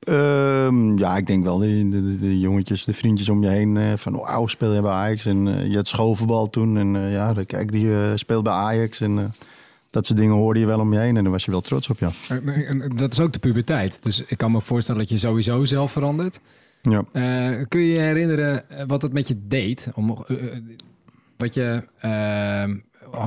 [0.00, 3.92] Ehm, ja, ik denk wel de, de, de- jongetjes, de vriendjes om je heen eh,
[3.96, 5.26] van wauw, speel je bij Ajax.
[5.26, 8.52] En eh, je had schoolvoetbal toen en eh, ja, dan kijk, die eh, speelt bij
[8.52, 9.00] Ajax.
[9.00, 9.24] En eh,
[9.90, 11.88] dat soort dingen hoorde je wel om je heen en daar was je wel trots
[11.88, 12.10] op, ja.
[12.28, 14.02] Eh, Dat is ook de puberteit.
[14.02, 16.40] Dus ik kan me voorstellen dat je sowieso zelf verandert.
[16.82, 17.04] ja.
[17.12, 19.88] Eh, kun je je herinneren eh, wat het met je deed?
[19.94, 20.52] Om, eh, eh,
[21.40, 22.64] wat je, eh,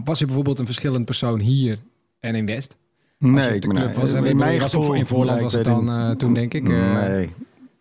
[0.04, 1.80] was je bijvoorbeeld een verschillend persoon hier
[2.20, 2.78] en in West?
[3.18, 3.66] Nee, ik
[3.96, 4.94] was, in mijn gevoel...
[4.94, 5.90] in Voorland was het dan niet.
[5.94, 6.70] eh, toen, denk ik.
[6.70, 7.30] eh, Nee,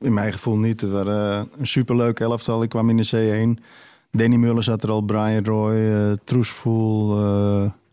[0.01, 0.81] in mijn gevoel niet.
[0.81, 2.63] Het was eh, een superleuk elftal.
[2.63, 3.63] Ik kwam in de C1.
[4.11, 7.19] Danny Muller zat er al, Brian Roy, eh Troesvoel.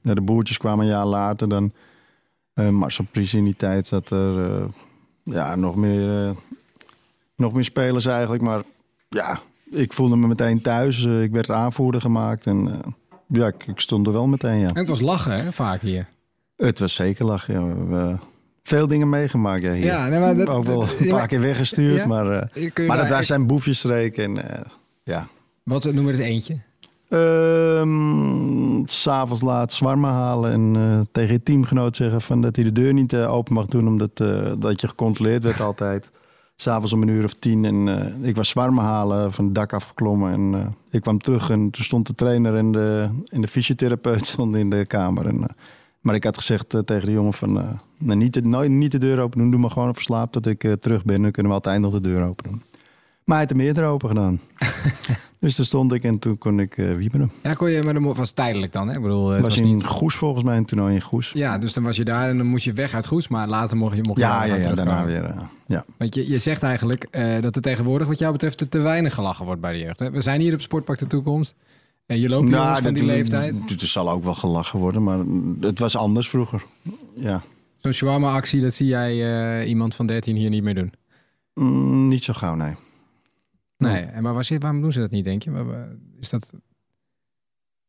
[0.01, 1.71] ja, de boertjes kwamen een jaar later dan.
[2.71, 4.65] Marcel Pries in die tijd zat er.
[5.23, 6.33] ja, nog meer,
[7.35, 8.41] nog meer spelers eigenlijk.
[8.41, 8.61] Maar
[9.09, 9.39] ja,
[9.71, 11.05] ik voelde me meteen thuis.
[11.05, 12.45] Eh, ik werd aanvoerder gemaakt.
[12.45, 12.91] En eh,
[13.27, 14.67] ja, ik, ik stond er wel meteen, ja.
[14.67, 16.07] En het was lachen, hè, vaak hier.
[16.57, 17.53] Het was zeker lachen.
[17.53, 17.73] Ja.
[17.85, 18.15] We
[18.63, 19.85] veel dingen meegemaakt ja, hier.
[19.85, 21.97] Ja, nee, maar dat- ook wel dat- een paar keer weggestuurd.
[21.97, 22.07] Ja?
[22.07, 24.17] Maar, je maar dat daar- daar zijn boefjesstreek.
[24.17, 24.37] En
[25.03, 25.27] ja.
[25.63, 26.57] Wat noem er eens eentje?
[27.09, 32.93] Ehm, S'avonds laat zwarmen halen en tegen je teamgenoot zeggen van dat hij de deur
[32.93, 34.17] niet open mag doen, omdat
[34.61, 36.09] dat je gecontroleerd werd altijd.
[36.61, 39.73] S'avonds om een uur of tien en eh, ik was zwarmen halen, van het dak
[39.73, 44.25] afgeklommen en eh, ik kwam terug en toen stond de trainer en de, de fysiotherapeut
[44.35, 45.27] stonden in de kamer.
[45.27, 45.49] En, eh,
[45.99, 47.53] maar ik had gezegd tegen de jongen van,
[47.97, 50.75] nou, niet, de, niet de deur open doen, doe maar gewoon even slaap tot ik
[50.79, 52.63] terug ben, dan kunnen we altijd nog de deur open doen.
[53.23, 54.39] Maar hij heeft er meer open gedaan.
[55.39, 57.31] dus toen stond ik en toen kon ik eh wieberen.
[57.43, 58.95] Ja, kon je, maar dat was tijdelijk dan, hè?
[58.95, 59.83] Ik bedoel, het Het was, was in niet...
[59.85, 61.31] Goes volgens mij, een toernooi in Goes.
[61.33, 63.77] Ja, dus dan was je daar en dan moest je weg uit Goes, maar later
[63.77, 65.23] mocht je, mocht je Ja, daar ja, ja daarna weer.
[65.23, 65.85] eh, ja.
[65.97, 69.13] Want je, je zegt eigenlijk eh, dat er tegenwoordig, wat jou betreft, er te weinig
[69.13, 69.99] gelachen wordt bij de jeugd.
[69.99, 70.11] Hè?
[70.11, 71.55] We zijn hier op Sportpark de Toekomst.
[72.05, 73.53] En je loopt jongens van die dat- leeftijd.
[73.69, 75.19] dat- Er zal ook wel gelachen worden, maar
[75.61, 76.63] het was anders vroeger.
[77.15, 77.41] Ja,
[77.77, 79.11] Zo'n shawarma-actie, dat zie jij
[79.61, 80.93] eh, iemand van 13 hier niet meer doen.
[81.53, 82.73] Mm, niet zo gauw, nee.
[83.79, 85.51] Nee, en maar waar zit, waarom doen ze dat niet, denk je?
[85.51, 86.53] Waar- waar- Is dat...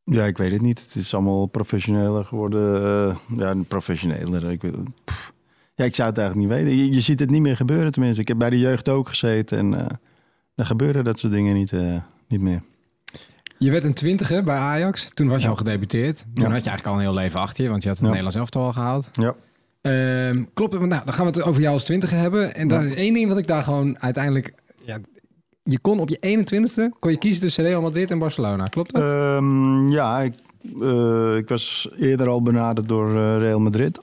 [0.05, 0.81] Ja, ik weet het niet.
[0.83, 2.83] Het is allemaal professioneler geworden.
[2.85, 4.50] eh, ja, professioneler.
[4.50, 4.74] Ik, weet,
[5.05, 5.33] pff.
[5.74, 6.79] ja, ik zou het eigenlijk niet weten.
[6.85, 8.20] Je, je ziet het niet meer gebeuren tenminste.
[8.20, 9.87] Ik heb bij de jeugd ook gezeten en eh
[10.55, 11.96] dan gebeuren dat soort dingen niet, eh,
[12.29, 12.62] niet meer.
[13.59, 15.09] Je werd een twintiger bij Ajax.
[15.14, 15.50] Toen was je Ja.
[15.50, 16.18] al gedebuteerd.
[16.18, 16.50] Toen Ja.
[16.50, 18.12] had je eigenlijk al een heel leven achter je, want je had het Ja.
[18.12, 19.09] Nederlands elftal al gehaald.
[19.12, 19.35] Ja.
[19.81, 22.55] Ehm, klopt, nou, dan gaan we het over jou als twintiger hebben.
[22.55, 22.94] En dan Ja.
[22.94, 24.53] één ding wat ik daar gewoon uiteindelijk...
[24.85, 24.98] Ja,
[25.62, 28.66] je kon op je 21ste kon je kiezen tussen Real Madrid en Barcelona.
[28.66, 29.03] Klopt dat?
[29.03, 30.35] Ehm, ja, ik,
[30.81, 34.01] eh, ik was eerder al benaderd door eh, Real Madrid.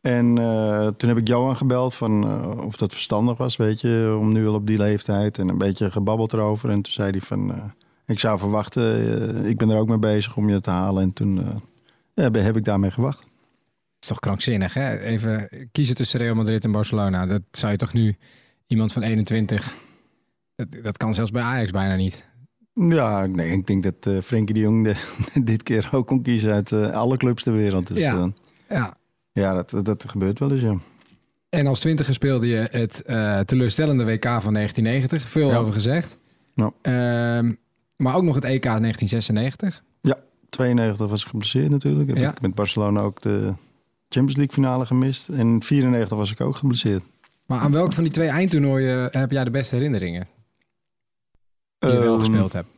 [0.00, 4.32] En eh, toen heb ik Johan gebeld van of dat verstandig was, weet je, om
[4.32, 6.70] nu al op die leeftijd en een beetje gebabbeld erover.
[6.70, 7.72] En toen zei hij van,
[8.06, 11.02] ik zou verwachten, ik ben er ook mee bezig om je te halen.
[11.02, 11.40] En toen
[12.14, 13.18] ja, heb ik daarmee gewacht.
[13.18, 14.98] Het is toch krankzinnig, hè?
[14.98, 17.26] Even kiezen tussen Real Madrid en Barcelona.
[17.26, 18.16] Dat zou je toch nu
[18.66, 19.72] iemand van 21...
[20.58, 22.26] Dat, dat kan zelfs bij Ajax bijna niet.
[22.74, 26.52] Ja, nee, ik denk dat eh Frenkie de Jong de- dit keer ook kon kiezen
[26.52, 27.86] uit eh, alle clubs ter wereld.
[27.86, 28.14] Dus, Ja.
[28.14, 28.32] ja,
[28.68, 28.96] Ja.
[29.32, 30.76] ja dat, dat, gebeurt wel eens, ja.
[31.48, 35.28] En als twintiger speelde je het eh, teleurstellende WK van 1990.
[35.28, 35.56] Veel Ja.
[35.56, 36.18] over gezegd.
[36.54, 36.70] Ja.
[36.82, 37.52] Ehm,
[37.96, 39.82] maar ook nog het EK 1996.
[40.50, 42.08] 92 was ik geblesseerd natuurlijk.
[42.08, 42.30] Heb Ja.
[42.30, 43.52] ik met Barcelona ook de
[44.08, 45.28] Champions League finale gemist.
[45.28, 47.02] En 94 was ik ook geblesseerd.
[47.46, 50.26] Maar aan welke van die twee eindtoernooien heb jij de beste herinneringen?
[51.78, 52.68] Die je wel Ehm, gespeeld hebt.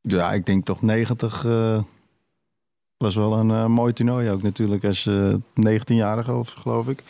[0.00, 1.82] Ja, ik denk toch 90 eh,
[2.96, 4.84] was wel een eh, mooi toernooi ook natuurlijk.
[4.84, 7.02] Als je 19-jarige of geloof ik.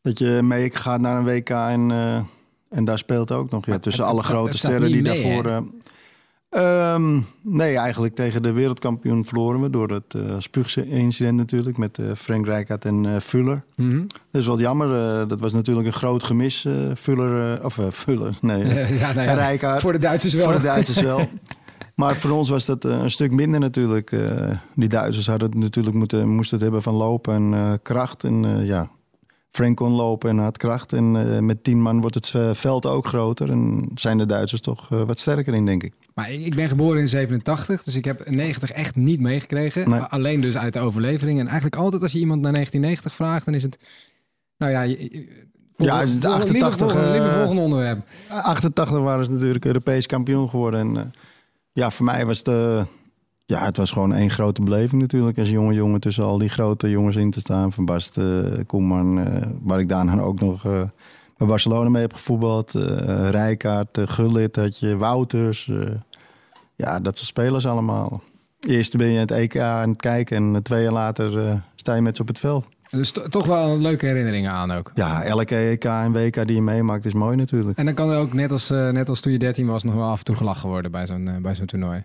[0.00, 2.22] Dat je mee gaat naar een WK en, eh,
[2.68, 5.22] En daar speelt ook nog, ja, tussen het- alle het grote het sterren die mee,
[5.22, 5.64] daarvoor...
[6.54, 11.98] eh, ehm, nee, eigenlijk tegen de wereldkampioen verloren we door het uh, spuugincident natuurlijk met
[11.98, 13.64] eh, Frank Rijkaard en eh Fuller.
[13.76, 13.98] Mhm.
[14.30, 14.94] Dat is wat jammer.
[15.20, 16.64] eh, dat was natuurlijk een groot gemis.
[16.64, 18.62] eh Fuller, eh, of eh, Fuller, nee.
[18.74, 19.80] eh, ja, nou en ja, Rijkaard.
[19.80, 20.44] voor de Duitsers wel.
[20.44, 21.20] Voor de Duitsers wel.
[21.94, 24.12] Maar voor ons was dat eh, een stuk minder natuurlijk.
[24.12, 28.24] Eh, die Duitsers hadden het natuurlijk moeten, moesten het hebben van lopen en eh, kracht.
[28.24, 28.88] En eh, ja,
[29.54, 30.92] Frank kon lopen en had kracht.
[30.92, 33.50] En eh, met tien man wordt het eh, veld ook groter.
[33.50, 35.92] En zijn de Duitsers toch eh, wat sterker in, denk ik.
[36.14, 39.88] Maar ik ben geboren in 87, dus ik heb 90 echt niet meegekregen.
[39.90, 40.00] Nee.
[40.00, 41.38] Alleen dus uit de overlevering.
[41.38, 43.78] En eigenlijk altijd als je iemand naar 1990 vraagt, dan is het...
[44.58, 44.96] Nou ja, je-
[45.76, 48.06] Ja, volgende- de volgende- liever 88, volgende- liever eh, volgende onderwerp.
[48.28, 50.80] 88 waren ze natuurlijk Europees kampioen geworden.
[50.96, 51.12] En
[51.72, 52.48] ja, voor mij was het...
[53.46, 55.38] ja, het was gewoon één grote beleving natuurlijk.
[55.38, 57.72] Als jonge jongen tussen al die grote jongens in te staan.
[57.72, 60.82] Van Basten, Koeman, eh, waar ik daarna ook nog eh,
[61.36, 62.74] bij Barcelona mee heb gevoetbald.
[62.74, 65.70] eh Rijkaard, Gullit had je, Wouters.
[66.76, 68.22] ja, dat soort spelers allemaal.
[68.60, 72.16] Eerst ben je het EK aan het kijken en twee jaar later sta je met
[72.16, 72.66] ze op het veld.
[72.90, 74.90] Dus to- toch wel leuke herinneringen aan ook.
[74.94, 77.78] Ja, elke EK en WK die je meemaakt is mooi natuurlijk.
[77.78, 80.08] En dan kan er ook, net als, net als toen je 13 was, nog wel
[80.08, 82.04] af en toe gelachen worden bij zo'n bij zo'n toernooi.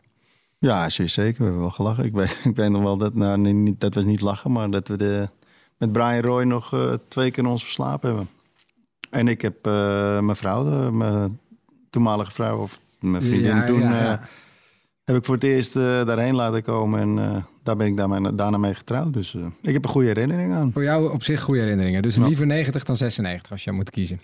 [0.60, 1.38] Ja, zeker.
[1.38, 2.04] We hebben wel gelachen.
[2.06, 4.88] Ik weet, ik weet nog wel dat, nou, niet, dat was niet lachen, maar dat
[4.88, 5.30] we de,
[5.78, 8.30] met Brian Roy nog eh, twee keer ons verslapen hebben.
[9.10, 11.40] En ik heb eh, mijn vrouw, de- mijn
[11.90, 14.20] toenmalige vrouw, of mijn vriendin Ja, toen, ja, ja.
[14.20, 14.26] eh,
[15.04, 17.00] heb ik voor het eerst daarheen laten komen.
[17.20, 19.14] En daar ben ik daarmee, daarna mee getrouwd.
[19.14, 20.72] Dus ik heb een goede herinnering aan.
[20.72, 22.02] Voor jou op zich goede herinneringen.
[22.02, 24.22] Dus liever 90 dan 96 als je moet kiezen.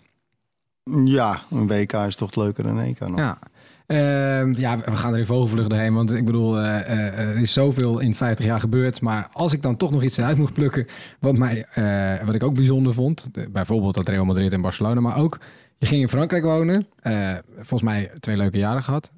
[1.06, 3.18] Ja, een WK is toch leuker dan een EK nog.
[3.18, 3.40] Ja.
[3.88, 5.94] Ehm, ja, we gaan er even vogelvlucht doorheen.
[5.94, 9.02] Want ik bedoel, eh, eh, er is zoveel in 50 jaar gebeurd.
[9.02, 10.86] Maar als ik dan toch nog iets eruit moet plukken.
[11.20, 13.30] Wat, mij, eh, wat ik ook bijzonder vond.
[13.52, 15.00] bijvoorbeeld dat Real Madrid en Barcelona.
[15.02, 15.40] Maar ook,
[15.78, 16.88] je ging in Frankrijk wonen.
[17.56, 19.12] Volgens mij twee leuke jaren gehad.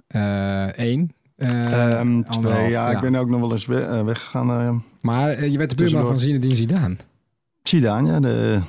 [0.75, 1.11] Eén.
[1.35, 4.83] eh, Ehm, twee, ja, ik ben ook nog wel eens we- weggegaan.
[5.01, 6.95] Maar je werd de buurman van Zinedine Zidane.
[7.63, 8.59] Zidane, ja, de,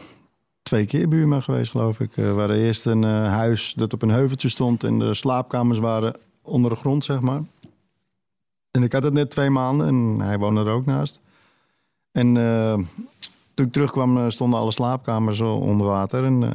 [0.69, 2.13] twee keer buurman geweest, geloof ik.
[2.15, 6.15] We waren eerst een eh, huis dat op een heuveltje stond en de slaapkamers waren
[6.43, 7.43] onder de grond, zeg maar.
[8.71, 11.21] En ik had het net twee maanden en hij woonde er ook naast.
[12.13, 12.73] En eh,
[13.55, 16.25] toen ik terugkwam eh, stonden alle slaapkamers eh, onder water.
[16.25, 16.51] En, eh,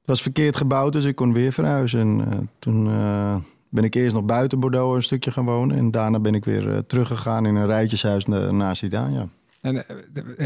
[0.00, 2.00] het was verkeerd gebouwd, dus ik kon weer verhuizen.
[2.00, 3.36] En eh, toen eh,
[3.68, 5.76] ben ik eerst nog buiten Bordeaux een stukje gaan wonen.
[5.76, 9.28] En daarna ben ik weer eh, teruggegaan in een rijtjeshuis na- naast ja.
[9.60, 9.96] En eh,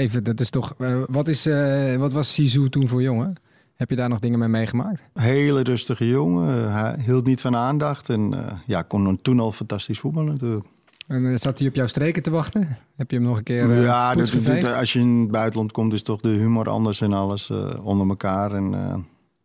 [0.00, 0.74] even, dat is toch.
[0.78, 3.34] eh, wat, is, eh, wat was Sisu toen voor jongen?
[3.74, 5.04] Heb je daar nog dingen mee meegemaakt?
[5.14, 6.72] Hele rustige jongen.
[6.72, 8.08] Hij hield niet van aandacht.
[8.08, 10.66] En eh, ja, kon toen al fantastisch voetballen natuurlijk.
[11.06, 12.76] En zat hij op jouw streken te wachten?
[12.96, 16.02] Heb je hem nog een keer ja, dat- als je in het buitenland komt, is
[16.02, 17.50] toch de humor anders en alles
[17.82, 18.52] onder elkaar.
[18.54, 18.74] En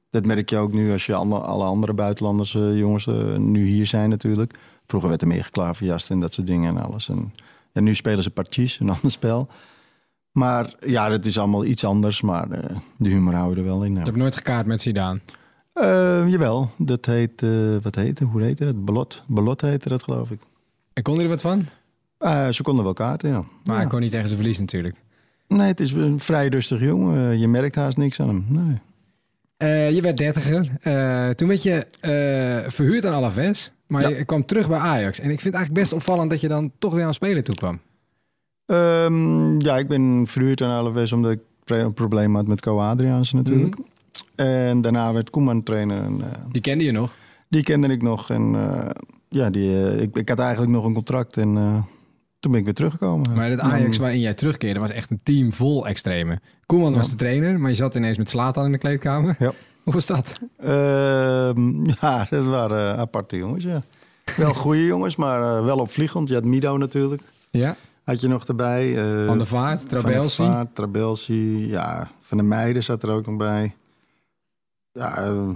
[0.09, 3.05] dat merk je ook nu als je alle, alle andere buitenlanders, eh, jongens,
[3.37, 4.53] nu hier zijn natuurlijk.
[4.85, 7.09] Vroeger werd er meer geklaverjast en dat soort dingen en alles.
[7.09, 7.33] En
[7.73, 9.47] ja, nu spelen ze partjes, een ander spel.
[10.31, 12.21] Maar ja, dat is allemaal iets anders.
[12.21, 13.93] Maar eh, de humor houden er wel in.
[13.93, 13.99] ja.
[13.99, 15.19] Ik heb nooit gekaart met Zidane.
[15.73, 17.49] Eh, jawel, dat heet, eh,
[17.81, 18.27] wat heet het?
[18.31, 18.85] Hoe heette dat?
[18.85, 19.23] Balot.
[19.27, 20.41] Balot heette dat, geloof ik.
[20.93, 21.65] En kon hij er wat van?
[22.53, 23.35] Ze konden wel kaarten, ja.
[23.63, 23.81] Maar Ja.
[23.81, 24.95] hij kon niet tegen zijn verlies natuurlijk.
[25.47, 27.39] Nee, het is een vrij rustig jongen.
[27.39, 28.45] Je merkt haast niks aan hem.
[29.57, 29.93] Nee.
[29.93, 30.63] Je werd dertiger.
[31.35, 31.85] Toen werd je
[32.67, 33.71] verhuurd aan Alaves.
[33.89, 34.07] Maar Ja.
[34.17, 35.19] je kwam terug bij Ajax.
[35.19, 37.55] En ik vind het eigenlijk best opvallend dat je dan toch weer aan spelen toe
[37.55, 37.79] kwam.
[38.65, 43.35] Ehm, ja, ik ben verhuurd aan Alaves omdat ik een probleem had met Co Adriaanse
[43.35, 43.75] natuurlijk.
[44.35, 46.03] En daarna werd Koeman trainer.
[46.03, 47.15] En, eh, Die kende je nog.
[47.47, 48.29] die kende ik nog.
[48.29, 48.89] En eh,
[49.29, 51.37] ja, die, eh, ik, ik had eigenlijk nog een contract.
[51.37, 51.53] En
[52.39, 53.33] toen ben ik weer teruggekomen.
[53.33, 56.39] Maar het Ajax waarin jij terugkeerde was echt een team vol extreme.
[56.65, 59.35] Koeman was de trainer, maar je zat ineens met Slatan in de kleedkamer.
[59.39, 59.53] Ja.
[59.89, 60.39] Hoe was dat?
[60.57, 63.81] Ehm, ja, dat waren aparte jongens, ja.
[64.37, 66.27] Wel goede jongens, maar eh, wel opvliegend.
[66.27, 67.21] Je had Mido natuurlijk.
[67.49, 68.97] Ja, Had je nog erbij.
[69.21, 70.43] eh, Van der Vaart, Van der Trabelsi.
[70.43, 72.07] Vaart, Trabelsi, ja.
[72.21, 73.75] Van de Meijden zat er ook nog bij.
[74.91, 75.49] Ja, eh,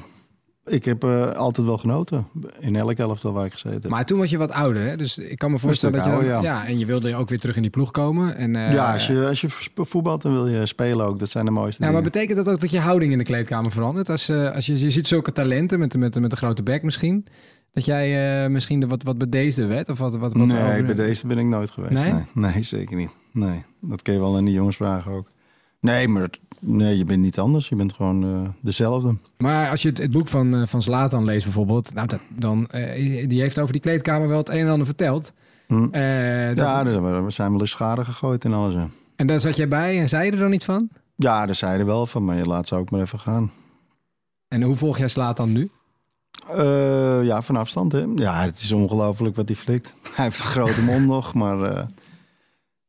[0.65, 2.27] ik heb eh, altijd wel genoten.
[2.59, 3.89] In elk elftal waar ik gezeten heb.
[3.91, 4.97] Maar toen was je wat ouder, hè?
[4.97, 6.27] Dus ik kan me voorstellen dat je...
[6.29, 6.65] dan- ja.
[6.65, 8.35] en je wilde ook weer terug in die ploeg komen.
[8.35, 11.19] En, eh, ja, als je, als je voetbalt, dan wil je spelen ook.
[11.19, 12.11] Dat zijn de mooiste Ja, maar dingen.
[12.13, 14.09] betekent dat ook dat je houding in de kleedkamer verandert?
[14.09, 17.25] Als, eh, als je, je ziet zulke talenten met, met, met een grote bek misschien...
[17.71, 19.89] dat jij misschien de wat, wat bedeesder werd?
[19.89, 22.03] Of wat, wat, wat nee, over- deze ben ik nooit geweest.
[22.03, 22.11] Nee?
[22.11, 22.51] Nee?
[22.51, 23.09] Nee, zeker niet.
[23.31, 25.31] Nee, dat kun je wel aan die jongens vragen ook.
[25.79, 26.29] Nee, maar
[26.63, 27.69] nee, je bent niet anders.
[27.69, 29.15] Je bent gewoon eh, dezelfde.
[29.37, 31.93] Maar als je het, het boek van, eh, van Zlatan leest bijvoorbeeld...
[31.93, 35.33] Nou, dat, dan, eh, die heeft over die kleedkamer wel het een en ander verteld.
[35.67, 35.81] Hm.
[35.81, 35.91] Dat-
[36.55, 38.73] ja, er zijn wel eens schade gegooid en alles.
[38.73, 38.83] hè.
[39.15, 40.89] En daar zat jij bij en zei je er dan niet van?
[41.15, 43.51] Ja, daar zeiden wel van, maar je laat ze ook maar even gaan.
[44.47, 45.69] En hoe volg jij Zlatan nu?
[47.23, 47.91] Ja, van afstand.
[47.91, 48.05] Hè?
[48.15, 49.93] Ja, het is ongelooflijk wat hij flikt.
[50.15, 51.87] Hij heeft een grote mond nog, maar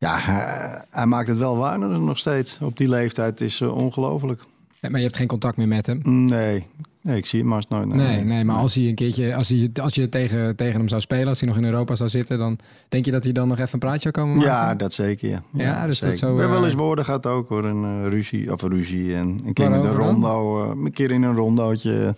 [0.05, 2.59] ja, hij, hij maakt het wel waar nog steeds.
[2.61, 4.43] Op die leeftijd is uh, ongelooflijk.
[4.81, 6.01] Ja, maar je hebt geen contact meer met hem?
[6.05, 6.67] Nee,
[7.01, 7.87] nee ik zie hem maar nooit.
[7.87, 11.01] Nee, nee, maar als hij een keertje, als, hij, als je tegen, tegen hem zou
[11.01, 13.59] spelen, als hij nog in Europa zou zitten, dan denk je dat hij dan nog
[13.59, 14.51] even een praatje zou komen maken?
[14.51, 15.29] Ja, dat zeker.
[15.29, 16.11] Ja, ja, dus zeker.
[16.11, 16.35] dat zo.
[16.35, 19.15] We hebben wel eh, eens woorden gehad ook hoor, een uh, ruzie of een ruzie
[19.15, 22.17] en een keer Waarover met een rondo, uh, een keer in een rondootje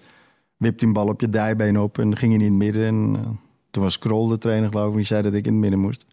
[0.56, 2.86] wipt hij een bal op je dijbeen op en ging hij in het midden.
[2.86, 3.38] En,
[3.70, 6.06] toen was Krol de trainer geloof ik, die zei dat ik in het midden moest.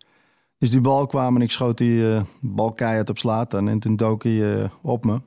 [0.63, 3.95] Dus die bal kwam en ik schoot die uh, bal keihard op Slatan en toen
[3.95, 5.21] dook hij uh, op me.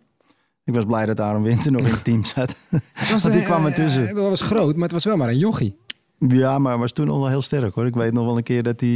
[0.64, 2.56] Ik was blij dat Aaron Winter nog in het team zat.
[2.92, 4.06] Het was, Want die kwam ertussen.
[4.06, 5.76] Het was groot, maar het was wel maar een jochie.
[6.18, 7.86] Ja, maar was toen al heel sterk hoor.
[7.86, 8.90] Ik weet nog wel een keer dat hij,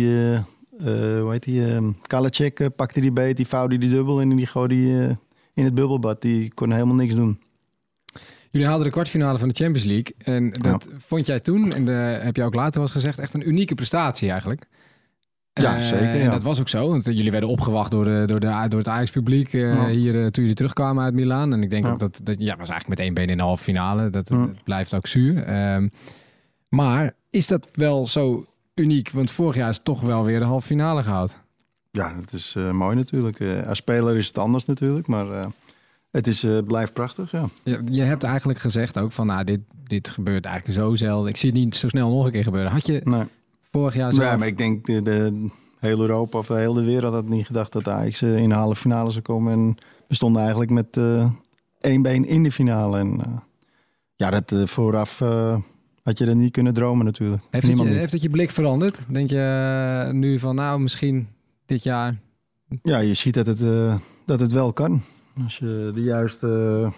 [1.21, 4.75] hoe heet die, uh, Kalacek pakte die beet, die vouwde die dubbel en die gooide
[4.75, 5.19] die
[5.55, 6.23] in het bubbelbad.
[6.23, 7.41] Die kon helemaal niks doen.
[8.51, 10.15] Jullie haalden de kwartfinale van de Champions League.
[10.19, 10.99] En dat ja.
[10.99, 13.75] vond jij toen, en de, heb je ook later wel eens gezegd, echt een unieke
[13.75, 14.69] prestatie eigenlijk.
[15.53, 16.17] Ja, uh, zeker.
[16.17, 16.25] Ja.
[16.25, 18.89] En dat was ook zo, want jullie werden opgewacht door, de, door, de, door het
[18.89, 19.89] Ajax-publiek uh, ja.
[19.89, 21.53] hier uh, toen jullie terugkwamen uit Milaan.
[21.53, 23.63] En ik denk ook dat, dat, ja, was eigenlijk met één been in de halve
[23.63, 24.11] finale.
[24.11, 25.73] Dat, dat blijft ook zuur.
[25.75, 25.91] Um,
[26.69, 29.11] maar is dat wel zo uniek?
[29.11, 31.39] Want vorig jaar is toch wel weer de halve finale gehaald.
[31.91, 33.41] Ja, dat is uh, mooi natuurlijk.
[33.67, 35.27] Als speler is het anders natuurlijk, maar
[36.11, 37.49] het is, blijft prachtig, ja.
[37.65, 41.29] Je, je, hebt eigenlijk gezegd ook van, nou, dit, dit gebeurt eigenlijk zo zelden.
[41.29, 42.71] Ik zie het niet zo snel nog een keer gebeuren.
[42.71, 43.25] Had je nee.
[43.71, 44.31] Vorig jaar zelf...
[44.31, 47.73] Ja, maar ik denk de, de hele Europa of de hele wereld had niet gedacht
[47.73, 49.53] dat Ajax in de halve finale zou komen.
[49.53, 49.77] En
[50.09, 50.97] we stonden eigenlijk met
[51.79, 52.99] één been in de finale.
[52.99, 53.21] En
[54.17, 55.19] ja, dat vooraf
[56.03, 57.43] had je dat niet kunnen dromen natuurlijk.
[57.51, 59.01] Heeft het, je, heeft het je blik veranderd?
[59.09, 61.29] Denk je nu van nou misschien
[61.67, 62.19] dit jaar?
[62.83, 63.61] Ja, je ziet dat het,
[64.27, 65.03] dat het wel kan.
[65.43, 66.93] Als je de juiste,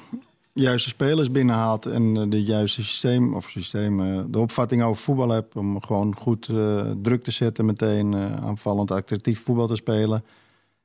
[0.52, 3.96] juiste spelers binnenhaalt en de juiste systeem, of systeem,
[4.30, 6.44] de opvatting over voetbal hebt om gewoon goed
[7.02, 10.24] druk te zetten, meteen aanvallend attractief voetbal te spelen.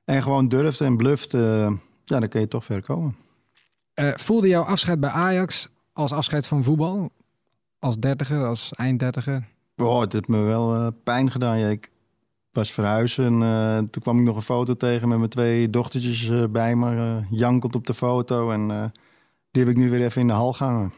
[0.06, 3.16] En gewoon durft en bluft, ja, dan kun je toch ver komen.
[4.16, 7.12] voelde jouw afscheid bij Ajax als afscheid van voetbal?
[7.80, 9.48] als dertiger, als einddertiger?
[9.78, 11.60] Oh, het heeft me wel pijn gedaan.
[11.60, 11.92] Ja, ik
[12.52, 16.76] was verhuizen en toen kwam ik nog een foto tegen met mijn twee dochtertjes bij
[16.76, 17.20] me.
[17.30, 18.92] jankend op de foto en
[19.58, 20.94] die heb ik nu weer even in de hal gehangen.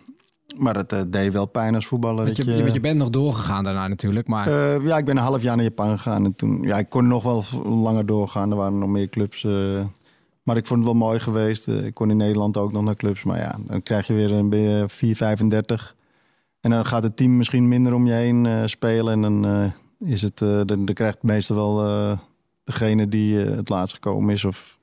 [0.57, 2.25] Maar dat deed wel pijn als voetballer.
[2.25, 4.49] Want je, dat je, je bent nog doorgegaan daarna natuurlijk, maar...
[4.83, 6.61] ja, ik ben een half jaar naar Japan gegaan en toen...
[6.61, 8.51] Ja, ik kon nog wel langer doorgaan.
[8.51, 9.43] Er waren nog meer clubs...
[10.43, 11.67] maar ik vond het wel mooi geweest.
[11.67, 13.23] ik kon in Nederland ook nog naar clubs.
[13.23, 15.95] Maar ja, dan krijg je weer een beetje 4, 35...
[16.61, 19.13] En dan gaat het team misschien minder om je heen spelen.
[19.13, 22.17] En dan, is het, dan, dan, krijgt meestal wel
[22.63, 24.79] degene die het laatst gekomen is of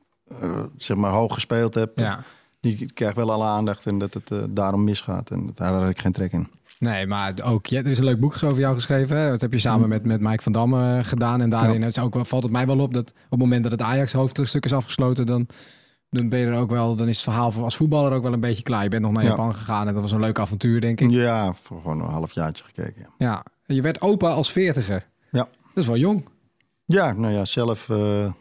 [0.77, 2.01] zeg maar hoog gespeeld hebt.
[2.01, 2.25] Ja.
[2.66, 5.31] Die krijgt wel alle aandacht en dat het daarom misgaat.
[5.31, 6.48] En daar had ik geen trek in.
[6.79, 9.29] Nee, maar ook, ja, er is een leuk boek over jou geschreven.
[9.29, 11.40] Dat heb je samen met, met Mike van Damme gedaan.
[11.40, 11.87] En daarin ja.
[11.87, 14.12] is ook wel, valt het mij wel op dat op het moment dat het Ajax
[14.12, 15.46] hoofdstuk is afgesloten, dan
[16.11, 18.40] dan ben je er ook wel, dan is het verhaal als voetballer ook wel een
[18.40, 18.83] beetje klaar.
[18.83, 19.29] Je bent nog naar Ja.
[19.29, 21.11] Japan gegaan en dat was een leuk avontuur, denk ik.
[21.11, 23.07] Ja, voor gewoon een halfjaartje gekeken.
[23.18, 25.07] Ja, Ja, je werd opa als veertiger.
[25.31, 25.48] Ja.
[25.74, 26.29] Dat is wel jong.
[26.85, 28.33] ja nou ja, zelf eh,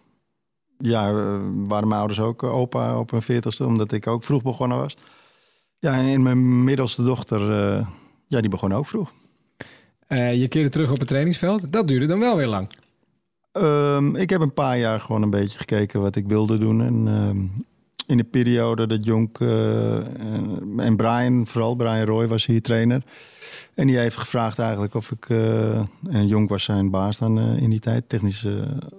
[0.78, 4.42] ja, eh, waren mijn ouders ook eh, opa op hun veertigste, omdat ik ook vroeg
[4.42, 4.98] begonnen was.
[5.80, 7.88] Ja, en mijn middelste dochter, eh,
[8.28, 9.14] ja, die begon ook vroeg.
[10.08, 11.72] Je keerde terug op het trainingsveld.
[11.72, 12.70] Dat duurde dan wel weer lang.
[13.52, 16.82] Ehm, ik heb een paar jaar gewoon een beetje gekeken wat ik wilde doen.
[16.82, 17.38] En ehm,
[18.08, 23.04] in de periode dat Jonk en, Brian, vooral Brian Roy was hier trainer.
[23.74, 25.30] En die heeft gevraagd eigenlijk of ik...
[26.10, 28.10] en Jonk was zijn baas dan in die tijd.
[28.10, 28.54] Technisch eh,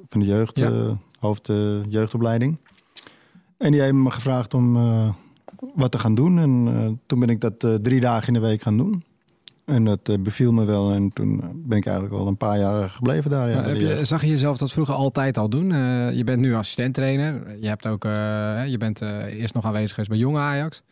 [0.08, 0.98] van de jeugd, Ja.
[1.18, 2.58] Hoofd eh, jeugdopleiding.
[3.56, 5.12] En die heeft me gevraagd om eh,
[5.74, 6.38] wat te gaan doen.
[6.38, 9.04] En eh, toen ben ik dat drie dagen in de week gaan doen.
[9.64, 10.92] En dat beviel me wel.
[10.92, 13.50] En toen ben ik eigenlijk al een paar jaar gebleven daar.
[13.50, 15.68] Ja, heb je, zag je jezelf dat vroeger altijd al doen?
[16.14, 17.56] Je bent nu assistent-trainer.
[17.60, 18.02] Je, hebt ook,
[18.66, 20.82] je bent eerst nog aanwezig geweest bij jonge Ajax.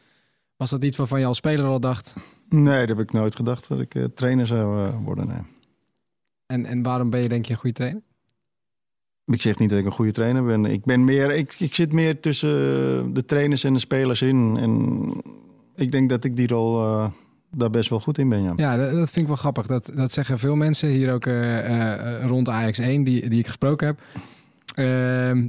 [0.57, 2.15] Was dat iets waarvan je als speler al dacht?
[2.49, 5.27] Nee, dat heb ik nooit gedacht dat ik trainer zou worden.
[5.27, 5.43] Nee.
[6.47, 8.03] En, en waarom ben je denk je een goede trainer?
[9.27, 10.65] Ik zeg niet dat ik een goede trainer ben.
[10.65, 12.49] Ik, ben meer, ik, ik zit meer tussen
[13.15, 14.57] de trainers en de spelers in.
[14.57, 15.03] En
[15.77, 17.07] ik denk dat ik die rol eh,
[17.51, 18.53] daar best wel goed in ben.
[18.57, 18.77] Ja.
[18.77, 19.67] Dat vind ik wel grappig.
[19.67, 23.47] Dat, dat zeggen veel mensen hier ook eh, eh, rond Ajax 1 die, die ik
[23.47, 24.01] gesproken heb.
[24.75, 25.47] Ehm,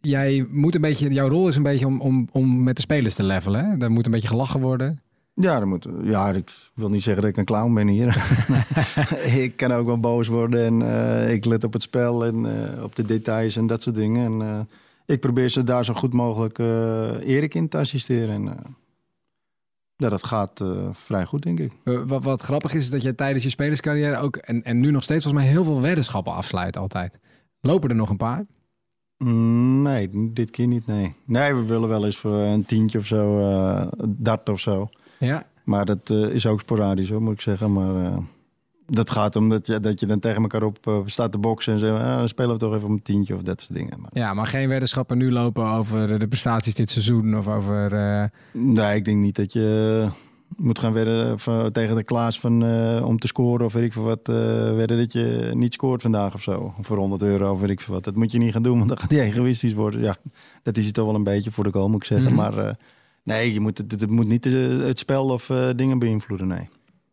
[0.00, 3.14] jij moet een beetje, jouw rol is een beetje om, om, om met de spelers
[3.14, 3.64] te levelen.
[3.64, 3.76] Hè?
[3.76, 5.00] Daar moet een beetje gelachen worden.
[5.40, 8.06] Ja, dat moet, ja, ik wil niet zeggen dat ik een clown ben hier.
[9.44, 12.82] ik kan ook wel boos worden en eh, ik let op het spel en eh,
[12.82, 14.40] op de details en dat soort dingen.
[14.40, 14.60] En eh,
[15.06, 18.34] ik probeer ze daar zo goed mogelijk Erik in te assisteren.
[18.34, 18.76] En,
[19.96, 21.72] ja, dat gaat vrij goed, denk ik.
[21.84, 25.02] Wat, wat grappig is, is dat je tijdens je spelerscarrière ook, en, en nu nog
[25.02, 27.18] steeds volgens mij heel veel weddenschappen afsluit altijd.
[27.60, 28.46] Lopen er nog een paar?
[29.18, 31.14] Mm, nee, dit keer niet, nee.
[31.24, 33.40] Nee, we willen wel eens voor een tientje of zo,
[34.06, 34.88] dart of zo.
[35.18, 35.46] Ja.
[35.64, 37.72] Maar dat eh, is ook sporadisch, hoor, moet ik zeggen.
[37.72, 38.18] Maar eh,
[38.86, 41.72] dat gaat om dat je, dat je dan tegen elkaar op eh, staat te boksen
[41.72, 41.96] en zo.
[41.96, 44.00] ah, dan spelen we toch even om een tientje of dat soort dingen.
[44.00, 47.90] Maar, Ja, maar geen weddenschappen nu lopen over de prestaties dit seizoen of over...
[48.52, 50.08] nee, ik denk niet dat je
[50.56, 52.62] moet gaan wedden tegen de Klaas van,
[53.02, 54.28] om te scoren of weet ik veel wat.
[54.28, 56.74] eh wedden dat je niet scoort vandaag of zo.
[56.80, 58.04] Voor 100 euro of weet ik veel wat.
[58.04, 60.00] Dat moet je niet gaan doen, want dan gaat hij egoïstisch worden.
[60.00, 60.16] Ja,
[60.62, 62.32] dat is het toch wel een beetje voor de goal, moet ik zeggen.
[62.32, 62.34] Mhm.
[62.34, 62.76] Maar
[63.26, 66.68] nee, je moet, het, het moet niet eh, het spel of eh, dingen beïnvloeden, nee.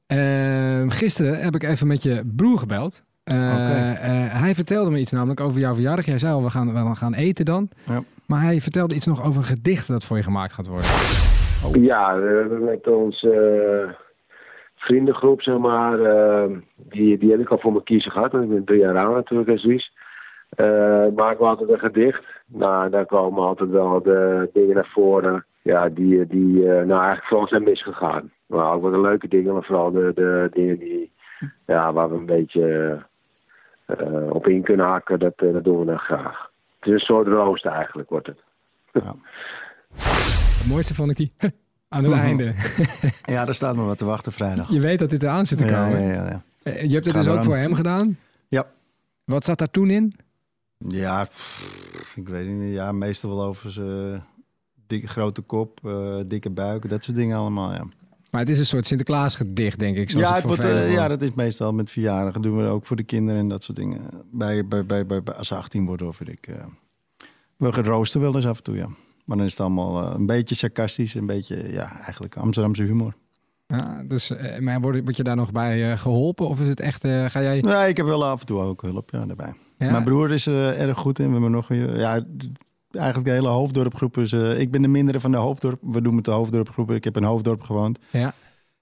[0.08, 3.04] Ehm, gisteren heb ik even met je broer gebeld.
[3.24, 6.06] Eh, eh, hij vertelde me iets namelijk over jouw verjaardag.
[6.06, 7.70] Jij zei al, we gaan, we gaan eten dan.
[7.86, 8.02] Ja.
[8.28, 10.88] Maar hij vertelde iets nog over een gedicht dat voor je gemaakt gaat worden.
[11.84, 13.96] Ja, we hebben met onze
[14.76, 18.32] vriendengroep, zeg maar, eh, die, die heb ik al voor mijn kiezen gehad.
[18.32, 19.94] want Ik ben drie jaar oud natuurlijk als Wies.
[20.50, 22.24] Eh maken we altijd een gedicht.
[22.46, 25.46] Nou, daar komen altijd wel de dingen naar voren.
[25.64, 28.32] Ja, die, die eh, nou eigenlijk vooral zijn misgegaan.
[28.46, 31.12] Maar ook wel de leuke dingen, maar vooral de, de dingen die,
[31.66, 32.98] ja, waar we een beetje
[33.86, 36.50] eh, op in kunnen hakken, dat, eh, dat doen we dan graag.
[36.80, 38.40] Het is een soort rooster eigenlijk, wordt het.
[38.92, 41.34] Het mooiste vond ik die
[41.90, 42.54] aan het einde.
[43.24, 44.70] Ja, daar staat me wat te wachten vrijdag.
[44.70, 46.02] Je weet dat dit eraan zit te Ja, komen.
[46.02, 46.42] ja, ja, ja.
[46.64, 48.18] Eh, Je hebt het Ga dus ook voor hem gedaan?
[48.48, 48.66] Ja.
[49.26, 50.16] Wat zat daar toen in?
[50.78, 52.74] Ja, pff, ik weet niet.
[52.74, 54.24] Ja, meestal wel over zijn
[54.94, 57.86] dikke grote kop, eh, dikke buik, dat soort dingen allemaal, ja.
[58.32, 60.10] Maar het is een soort Sinterklaas gedicht, denk ik.
[60.10, 62.42] Zoals ja, het wordt, eh, ja, dat is meestal met verjaardagen.
[62.42, 64.02] doen we ook voor de kinderen en dat soort dingen.
[64.32, 66.48] Bij, bij, bij, bij, bij- als ze 18 worden of weet ik.
[66.48, 66.66] eh
[67.58, 68.88] we roosten wel eens af en toe, ja.
[69.26, 73.14] Maar dan is het allemaal een beetje sarcastisch, een beetje, ja, eigenlijk Amsterdamse humor.
[73.68, 76.48] Ja, dus, maar word, word je daar nog bij eh, geholpen?
[76.48, 77.62] Of is het echt, ga jij...
[77.62, 79.54] Nee, ik heb wel af en toe ook hulp ja, daarbij.
[79.78, 79.92] Ja?
[79.92, 81.26] Mijn broer is er erg goed in.
[81.26, 82.26] We hebben nog een, ja,
[82.96, 84.32] eigenlijk de hele hoofddorpgroep is.
[84.32, 85.80] eh, ik ben de mindere van de hoofddorp.
[85.82, 86.92] We doen het de hoofddorpgroep.
[86.92, 88.00] Ik heb in hoofddorp gewoond.
[88.12, 88.34] Ja.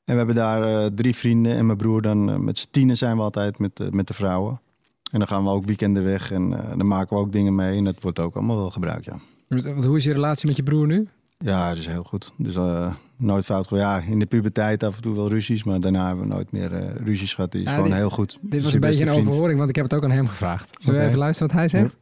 [0.05, 2.97] En we hebben daar eh, drie vrienden en mijn broer dan eh, met z'n tienen
[2.97, 4.61] zijn we altijd met, met de vrouwen.
[5.11, 7.77] En dan gaan we ook weekenden weg en dan maken we ook dingen mee.
[7.77, 9.19] En dat wordt ook allemaal wel gebruikt, ja.
[9.83, 11.07] Hoe is je relatie met je broer nu?
[11.37, 12.31] Ja, dat is heel goed.
[12.37, 12.57] Dus
[13.17, 13.69] nooit fout.
[13.69, 16.73] Ja, in de puberteit af en toe wel ruzies, maar daarna hebben we nooit meer
[16.73, 17.51] eh, ruzies gehad.
[17.51, 18.37] Die is Ja, gewoon dit- heel goed.
[18.41, 20.77] Dit is was een beetje een overhoring, want ik heb het ook aan hem gevraagd.
[20.79, 21.95] Zullen we even luisteren wat hij zegt?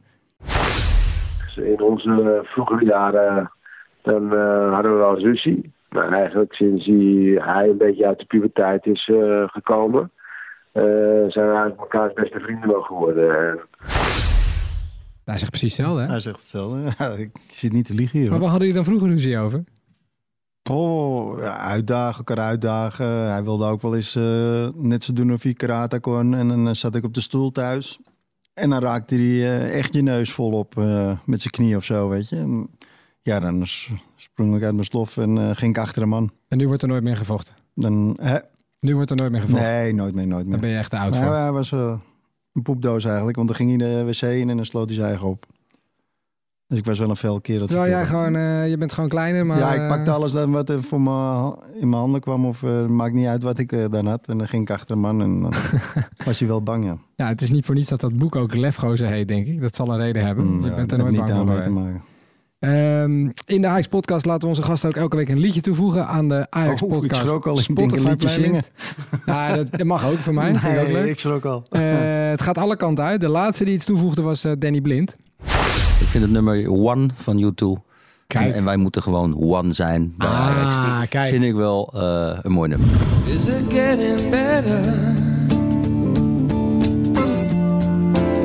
[1.64, 3.50] In onze vroegere jaren
[4.02, 5.72] dan, eh, hadden we wel eens ruzie.
[5.90, 10.10] Maar eigenlijk sinds hij, hij een beetje uit de puberteit is eh, gekomen,
[10.72, 10.82] eh,
[11.28, 13.48] zijn we eigenlijk elkaars beste vrienden wel geworden.
[13.48, 13.60] En
[15.24, 16.08] Hij zegt precies hetzelfde, hè?
[16.08, 16.78] Hij zegt hetzelfde.
[16.98, 18.30] Ja, ik zit niet te liegen hier.
[18.30, 19.64] Maar waar hadden jullie dan vroeger ruzie over?
[20.70, 23.06] Oh, ja, uitdagen, elkaar uitdagen.
[23.06, 26.34] Hij wilde ook wel eens eh, net zo doen of hij karate kon.
[26.34, 27.98] En dan zat ik op de stoel thuis.
[28.54, 32.08] En dan raakte hij eh, echt je neus volop eh met zijn knie of zo,
[32.08, 32.36] weet je.
[32.36, 32.68] En,
[33.22, 33.62] ja, dan
[34.16, 36.30] sprong ik uit mijn slof en eh, ging ik achter een man.
[36.48, 37.54] En nu wordt er nooit meer gevochten.
[37.74, 38.38] Dan, hè?
[38.80, 39.68] Nu wordt er nooit meer gevochten.
[39.68, 40.60] Nee, nooit meer, nooit Dan meer.
[40.60, 41.32] ben je echt te oud Maar voor.
[41.34, 44.86] hij was een poepdoos eigenlijk, want dan ging hij de wc in en dan sloot
[44.86, 45.46] hij zijn eigen op.
[46.70, 49.08] Dus ik was wel een fel keer dat Terwijl jij gewoon, eh, je bent gewoon
[49.08, 49.58] kleiner, maar...
[49.58, 52.46] ja, ik eh, pakte alles dan wat er voor me in mijn handen kwam.
[52.46, 54.28] Of eh, maakt niet uit wat ik eh, dan had.
[54.28, 55.52] En dan ging ik achter een man en dan
[56.26, 56.96] was hij wel bang, ja.
[57.16, 59.60] Ja, het is niet voor niets dat dat boek ook Lefgozer heet, denk ik.
[59.60, 60.46] Dat zal een reden hebben.
[60.46, 62.02] Mm, je ja, bent er nooit bang voor te maken.
[62.58, 66.06] Ehm, in de Ajax podcast laten we onze gasten ook elke week een liedje toevoegen
[66.06, 67.58] aan de Ajax Oh, ik podcast schrok al.
[67.58, 68.70] Ik een liedje playlist.
[69.26, 70.50] Ja, dat, dat mag ook voor mij.
[70.50, 71.10] Ik ook leuk.
[71.10, 71.64] ik schrok al.
[71.70, 73.20] Het gaat alle kanten uit.
[73.20, 75.16] De laatste die iets toevoegde was Danny Blind.
[76.10, 77.82] Ik vind het nummer One van U2.
[78.26, 78.46] Kijk.
[78.46, 80.76] En, en wij moeten gewoon One zijn bij Ajax.
[80.76, 81.28] Ah, kijk.
[81.28, 82.88] Vind ik wel eh, een mooi nummer.
[83.26, 84.78] Is it getting better?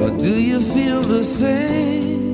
[0.02, 2.32] Or do you feel the same?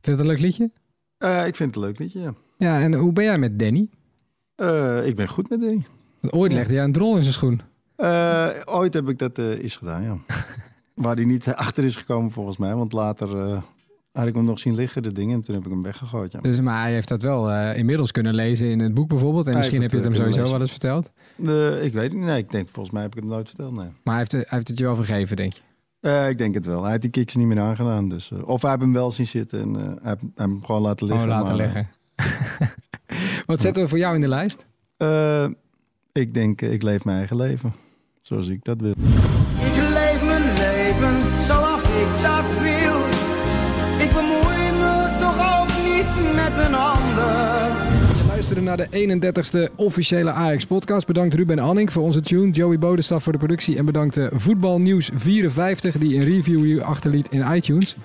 [0.00, 0.70] je het een leuk liedje?
[1.18, 2.34] Eh, ik vind het een leuk liedje, ja.
[2.58, 3.88] Ja, en hoe ben jij met Danny?
[4.54, 5.60] Eh, ik ben goed met.
[5.60, 7.60] Want ooit legde jij een drol in zijn schoen.
[7.96, 10.16] Eh, ooit heb ik dat eh eens gedaan, ja.
[10.98, 12.74] Waar hij niet achter is gekomen volgens mij.
[12.74, 13.62] Want later eh,
[14.12, 15.34] had ik hem nog zien liggen, de dingen.
[15.34, 16.40] En toen heb ik hem weggegooid, ja.
[16.40, 19.46] Dus, maar hij heeft dat wel eh, inmiddels kunnen lezen in het boek bijvoorbeeld.
[19.46, 21.10] En Hij misschien heb je het hem eh, sowieso wel eens verteld.
[21.82, 22.24] Ik weet het niet.
[22.24, 23.88] Nee, ik denk, volgens mij heb ik het nooit verteld, nee.
[24.02, 25.60] Maar hij heeft, hij heeft het je wel vergeven, denk je?
[26.30, 26.80] Ik denk het wel.
[26.80, 28.08] Hij heeft die kicks niet meer aangedaan.
[28.08, 30.82] Dus, of hij heeft hem wel zien zitten en hij heeft hij heeft hem gewoon
[30.82, 31.28] laten liggen.
[31.28, 31.88] Gewoon laten maar, liggen.
[33.46, 34.66] Wat zetten we voor jou in de lijst?
[36.12, 37.72] ik denk, ik leef mijn eigen leven.
[38.22, 38.94] Zoals ik dat wil.
[42.02, 42.98] Ik dat wil.
[44.04, 47.86] Ik bemoei me toch ook niet met een ander.
[48.18, 51.06] Je luistert luisterde naar de 31ste officiële Ajax-podcast.
[51.06, 55.10] Bedankt Ruben Anning voor onze tune, Joey Bodestaf voor de productie en bedankt eh, Voetbalnieuws
[55.14, 57.96] 54 die een review achterliet in iTunes.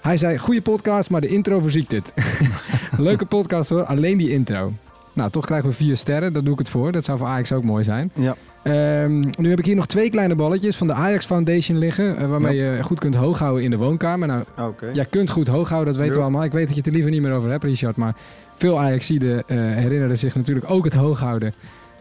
[0.00, 2.12] Hij zei, goede podcast, maar de intro verziekt het.
[3.08, 4.72] Leuke podcast hoor, alleen die intro.
[5.12, 6.92] Nou, toch krijgen we vier sterren, daar doe ik het voor.
[6.92, 8.10] Dat zou voor Ajax ook mooi zijn.
[8.14, 8.36] Ja.
[8.62, 12.28] Ehm, nu heb ik hier nog twee kleine balletjes van de Ajax Foundation liggen, eh,
[12.28, 14.28] waarmee je goed kunt hoog houden in de woonkamer.
[14.28, 14.90] Nou, Oké.
[14.92, 16.44] Jij kunt goed hoog houden, dat weten we allemaal.
[16.44, 17.96] Ik weet dat je het er liever niet meer over hebt, Richard.
[17.96, 18.14] Maar
[18.54, 21.52] veel Ajaxiden eh herinneren zich natuurlijk ook het hooghouden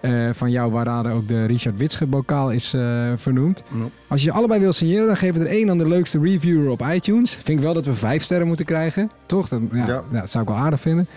[0.01, 3.63] eh van jou, waaraan ook de Richard Witsche-bokaal is eh, vernoemd.
[4.07, 6.81] Als je je allebei wil signeren, dan geef er één aan de leukste reviewer op
[6.93, 7.31] iTunes.
[7.31, 9.47] Vind ik wel dat we vijf sterren moeten krijgen, toch?
[9.47, 10.03] Dat, ja, Ja.
[10.11, 11.07] ja, dat zou ik wel aardig vinden.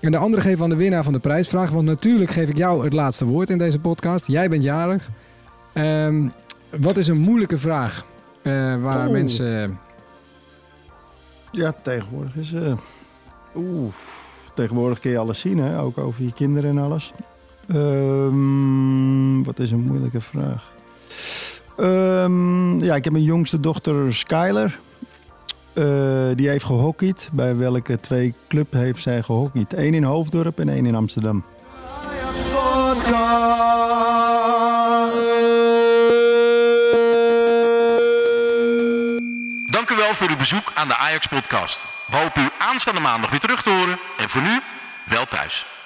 [0.00, 1.70] En de andere geven aan de winnaar van de prijsvraag.
[1.70, 4.26] Want natuurlijk geef ik jou het laatste woord in deze podcast.
[4.26, 5.08] Jij bent jarig.
[5.72, 6.28] Ehm,
[6.80, 8.04] wat is een moeilijke vraag
[8.42, 9.10] eh, waar Oeh.
[9.12, 9.78] mensen...
[11.50, 12.52] Ja, tegenwoordig is...
[12.52, 12.72] eh
[13.56, 13.92] Oeh.
[14.54, 15.80] Tegenwoordig kun je alles zien, hè?
[15.80, 17.12] Ook over je kinderen en alles.
[17.68, 20.72] Ehm, wat is een moeilijke vraag?
[21.76, 24.78] Ehm, ja, ik heb een jongste dochter, Skyler.
[25.78, 25.84] Eh,
[26.36, 27.28] die heeft gehockeyd.
[27.32, 29.72] Bij welke twee club heeft zij gehockeyd?
[29.72, 31.44] Eén in Hoofddorp en één in Amsterdam.
[32.08, 33.08] Ajax podcast.
[39.70, 41.86] Dank u wel voor uw bezoek aan de Ajax Podcast.
[42.06, 43.98] We hopen u aanstaande maandag weer terug te horen.
[44.18, 44.60] En voor nu,
[45.06, 45.77] wel thuis.